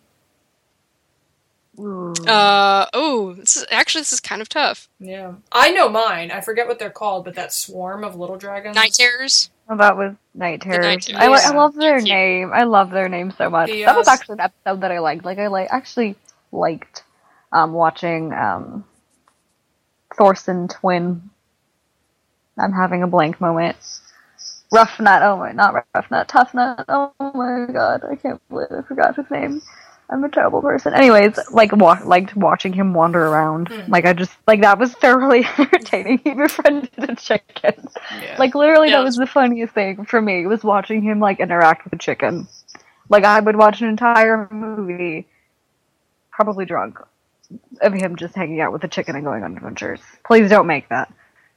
[1.77, 4.89] Uh oh, this is actually this is kind of tough.
[4.99, 6.31] Yeah, I know mine.
[6.31, 8.75] I forget what they're called, but that swarm of little dragons.
[8.75, 9.49] Night terrors.
[9.67, 10.85] Well, that was night terrors.
[10.85, 11.45] Night terrors.
[11.45, 12.51] I, I love their name.
[12.53, 13.69] I love their name so much.
[13.69, 15.23] The, uh, that was actually an episode that I liked.
[15.23, 16.15] Like I like actually
[16.51, 17.03] liked
[17.53, 18.83] um, watching um,
[20.17, 21.29] Thorston twin
[22.59, 23.77] I'm having a blank moment.
[24.71, 29.15] Ruffnut, oh my, not Ruffnut, Tough Nut, oh my god, I can't believe I forgot
[29.15, 29.61] his name.
[30.09, 30.93] I'm a terrible person.
[30.93, 33.69] Anyways, like wa- liked watching him wander around.
[33.69, 33.89] Mm.
[33.89, 36.19] Like I just like that was thoroughly entertaining.
[36.23, 37.87] He befriended a chicken.
[38.21, 38.35] Yeah.
[38.39, 41.83] Like literally, yeah, that was the funniest thing for me was watching him like interact
[41.83, 42.47] with a chicken.
[43.09, 45.27] Like I would watch an entire movie,
[46.31, 46.99] probably drunk,
[47.81, 50.01] of him just hanging out with a chicken and going on adventures.
[50.23, 51.11] Please don't make that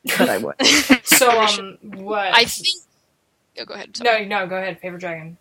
[0.05, 0.55] but I would.
[1.05, 2.34] so, um, what?
[2.34, 2.68] I think.
[3.59, 3.96] Oh, go ahead.
[3.96, 4.26] Sorry.
[4.26, 4.80] No, no, go ahead.
[4.80, 5.36] Favorite dragon.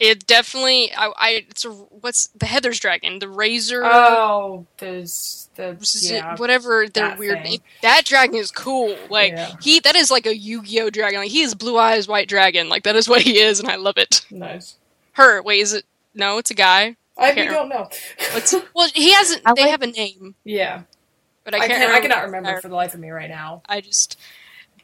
[0.00, 0.92] It definitely.
[0.94, 1.12] I.
[1.16, 1.70] I it's a.
[1.70, 3.18] What's the Heather's dragon?
[3.18, 3.82] The razor.
[3.84, 7.60] Oh, there's the yeah, whatever their weird name.
[7.82, 8.96] That dragon is cool.
[9.10, 9.54] Like yeah.
[9.60, 9.80] he.
[9.80, 11.20] That is like a Yu-Gi-Oh dragon.
[11.20, 12.68] Like he is blue eyes white dragon.
[12.68, 14.24] Like that is what he is, and I love it.
[14.30, 14.76] Nice.
[15.12, 15.42] Her.
[15.42, 15.84] Wait, is it?
[16.14, 16.96] No, it's a guy.
[17.16, 17.88] I, I don't know.
[18.32, 19.42] What's, well, he hasn't.
[19.44, 20.36] I they like, have a name.
[20.44, 20.82] Yeah
[21.50, 21.72] but I can't.
[21.72, 23.62] I, can, I cannot remember for the life of me right now.
[23.66, 24.18] I just,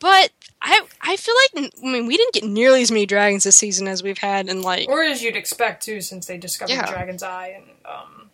[0.05, 0.31] but
[0.61, 3.89] I I feel like I mean we didn't get nearly as many dragons this season
[3.89, 6.91] as we've had in like or as you'd expect too, since they discovered yeah.
[6.91, 8.31] dragon's eye and um,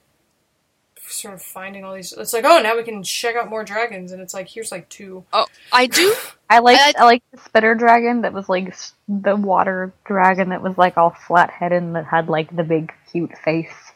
[1.07, 2.13] sort of finding all these.
[2.13, 4.89] It's like oh now we can check out more dragons, and it's like here's like
[4.89, 5.25] two.
[5.33, 6.13] Oh, I do.
[6.51, 8.75] I like I, I like the spitter dragon that was like
[9.07, 12.93] the water dragon that was like all flat headed and that had like the big
[13.13, 13.93] cute face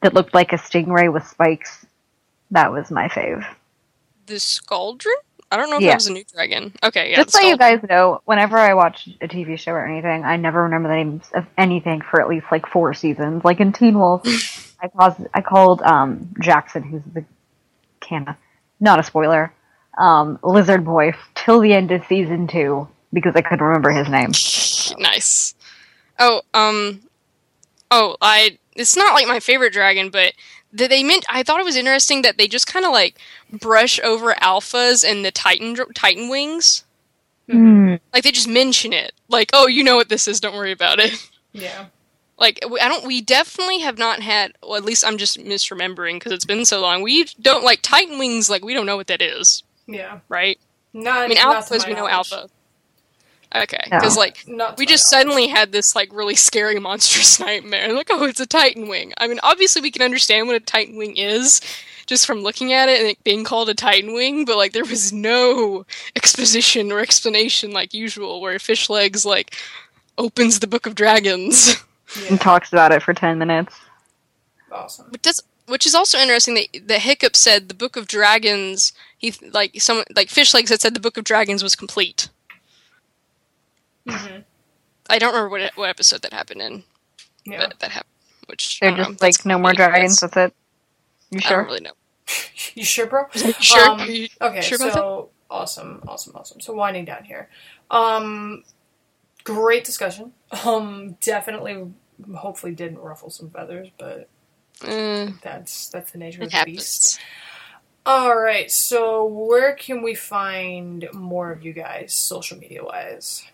[0.00, 1.84] that looked like a stingray with spikes.
[2.50, 3.44] That was my fave.
[4.24, 5.12] The Scauldron?
[5.50, 5.88] I don't know if yeah.
[5.90, 6.74] that was a new dragon.
[6.82, 7.16] Okay, yeah.
[7.16, 10.64] Just so you guys know, whenever I watch a TV show or anything, I never
[10.64, 13.44] remember the names of anything for at least like four seasons.
[13.44, 14.22] Like in Teen Wolf,
[14.82, 17.24] I caused, I called um, Jackson, who's the
[18.00, 18.36] Canna,
[18.78, 19.54] not a spoiler,
[19.98, 24.30] um, Lizard Boy till the end of season two because I couldn't remember his name.
[25.02, 25.54] nice.
[26.18, 27.00] Oh, um,
[27.90, 28.58] oh, I.
[28.76, 30.34] It's not like my favorite dragon, but
[30.72, 33.18] they meant I thought it was interesting that they just kind of like
[33.52, 36.84] brush over alphas and the Titan Titan wings.
[37.48, 38.00] Mm.
[38.12, 39.12] Like they just mention it.
[39.28, 41.12] Like, "Oh, you know what this is, don't worry about it."
[41.52, 41.86] Yeah.
[42.38, 46.32] Like I don't we definitely have not had well at least I'm just misremembering because
[46.32, 47.02] it's been so long.
[47.02, 49.62] We don't like Titan wings like we don't know what that is.
[49.86, 50.20] Yeah.
[50.28, 50.58] Right?
[50.92, 52.48] Not, I mean alphas we know alpha.
[53.54, 54.20] Okay, because no.
[54.20, 57.92] like Not we just suddenly had this like really scary monstrous nightmare.
[57.92, 59.12] Like, oh, it's a Titan wing.
[59.18, 61.60] I mean, obviously we can understand what a Titan wing is
[62.06, 64.84] just from looking at it and it being called a Titan wing, but like there
[64.84, 65.84] was no
[66.16, 69.56] exposition or explanation like usual, where Fishlegs like
[70.16, 71.76] opens the Book of Dragons
[72.20, 72.28] yeah.
[72.30, 73.74] and talks about it for ten minutes.
[74.70, 75.06] Awesome.
[75.10, 78.92] But does which is also interesting that the Hiccup said the Book of Dragons.
[79.18, 82.28] He like some like Fishlegs had said the Book of Dragons was complete.
[84.08, 84.40] Mm-hmm.
[85.10, 86.84] I don't remember what what episode that happened in.
[87.44, 87.68] Yeah.
[87.80, 88.12] that happened.
[88.46, 90.20] Which they're just know, like no more dragons.
[90.20, 90.54] That's it.
[91.30, 91.56] You sure?
[91.56, 91.92] I don't really know.
[92.74, 93.26] you sure, bro?
[93.60, 93.90] sure.
[93.90, 94.00] Um,
[94.40, 96.60] okay, sure so awesome, awesome, awesome.
[96.60, 97.48] So winding down here.
[97.90, 98.64] Um,
[99.44, 100.32] great discussion.
[100.64, 101.92] Um, definitely
[102.36, 104.28] hopefully didn't ruffle some feathers, but
[104.84, 107.18] Eh, that's that's the nature it of the beast.
[108.06, 113.44] All right, so where can we find more of you guys, social media wise?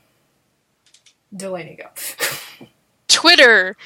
[1.37, 2.67] Delaney, go.
[3.09, 3.77] Twitter,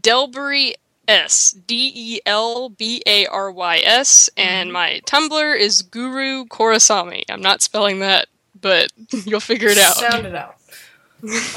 [0.00, 0.74] Delbury
[1.08, 7.22] S D E L B A R Y S, and my Tumblr is Guru Korasami.
[7.30, 8.26] I'm not spelling that,
[8.60, 8.88] but
[9.24, 9.96] you'll figure it out.
[9.96, 10.56] Sound it out.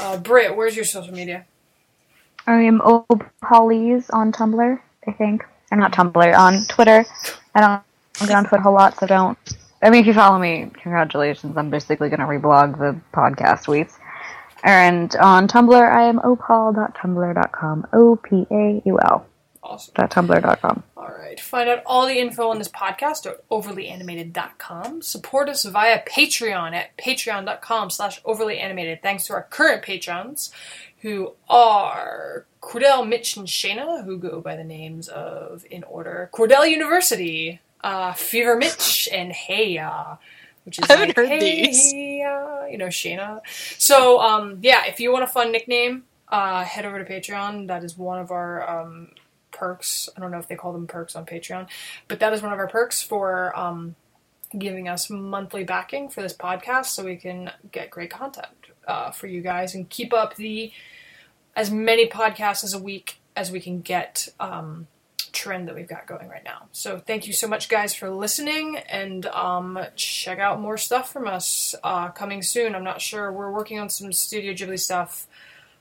[0.00, 1.44] Uh, Britt, where's your social media?
[2.46, 2.80] I am
[3.42, 5.44] Pollies on Tumblr, I think.
[5.70, 7.04] Or not Tumblr, on Twitter.
[7.54, 7.82] I don't
[8.20, 9.38] I get on Twitter a whole lot, so don't.
[9.82, 11.56] I mean, if you follow me, congratulations.
[11.56, 13.94] I'm basically going to reblog the podcast tweets.
[14.62, 17.86] And on Tumblr, I am opal.tumblr.com.
[17.92, 19.26] O P A U L.
[19.62, 19.94] Awesome.
[19.94, 20.82] Tumblr.com.
[20.96, 21.38] All right.
[21.40, 25.02] Find out all the info on this podcast at overlyanimated.com.
[25.02, 29.02] Support us via Patreon at patreon.com slash overlyanimated.
[29.02, 30.52] Thanks to our current patrons,
[31.02, 36.68] who are Cordell, Mitch, and Shayna, who go by the names of, in order, Cordell
[36.68, 40.18] University, uh, Fever Mitch, and Heya.
[40.70, 41.92] Which is I haven't like, heard hey, these.
[41.92, 43.40] you know, Shayna.
[43.76, 47.66] So, um, yeah, if you want a fun nickname, uh, head over to Patreon.
[47.66, 49.08] That is one of our um,
[49.50, 50.08] perks.
[50.16, 51.66] I don't know if they call them perks on Patreon,
[52.06, 53.96] but that is one of our perks for um,
[54.56, 58.46] giving us monthly backing for this podcast so we can get great content
[58.86, 60.70] uh, for you guys and keep up the
[61.56, 64.86] as many podcasts as a week as we can get um,
[65.32, 66.68] trend that we've got going right now.
[66.72, 71.26] So thank you so much, guys, for listening, and um, check out more stuff from
[71.26, 72.74] us uh, coming soon.
[72.74, 73.32] I'm not sure.
[73.32, 75.26] We're working on some Studio Ghibli stuff.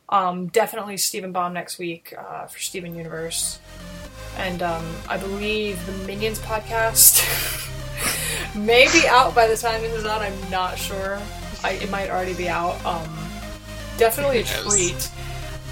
[0.10, 3.60] Um, definitely Steven Bomb next week uh, for Steven Universe,
[4.38, 7.26] and um, I believe the Minions podcast
[8.56, 10.22] may be out by the time this is out.
[10.22, 11.20] I'm not sure.
[11.64, 12.84] I, it might already be out.
[12.86, 13.08] Um,
[13.98, 15.12] definitely a treat.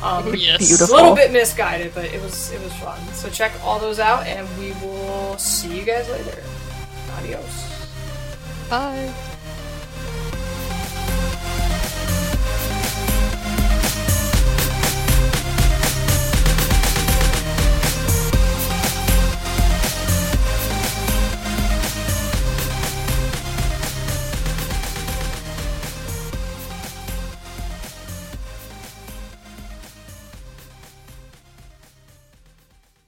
[0.03, 0.79] Um, Oh, yes.
[0.89, 2.99] a little bit misguided, but it was it was fun.
[3.13, 6.43] So check all those out, and we will see you guys later.
[7.17, 7.89] Adios.
[8.69, 9.11] Bye.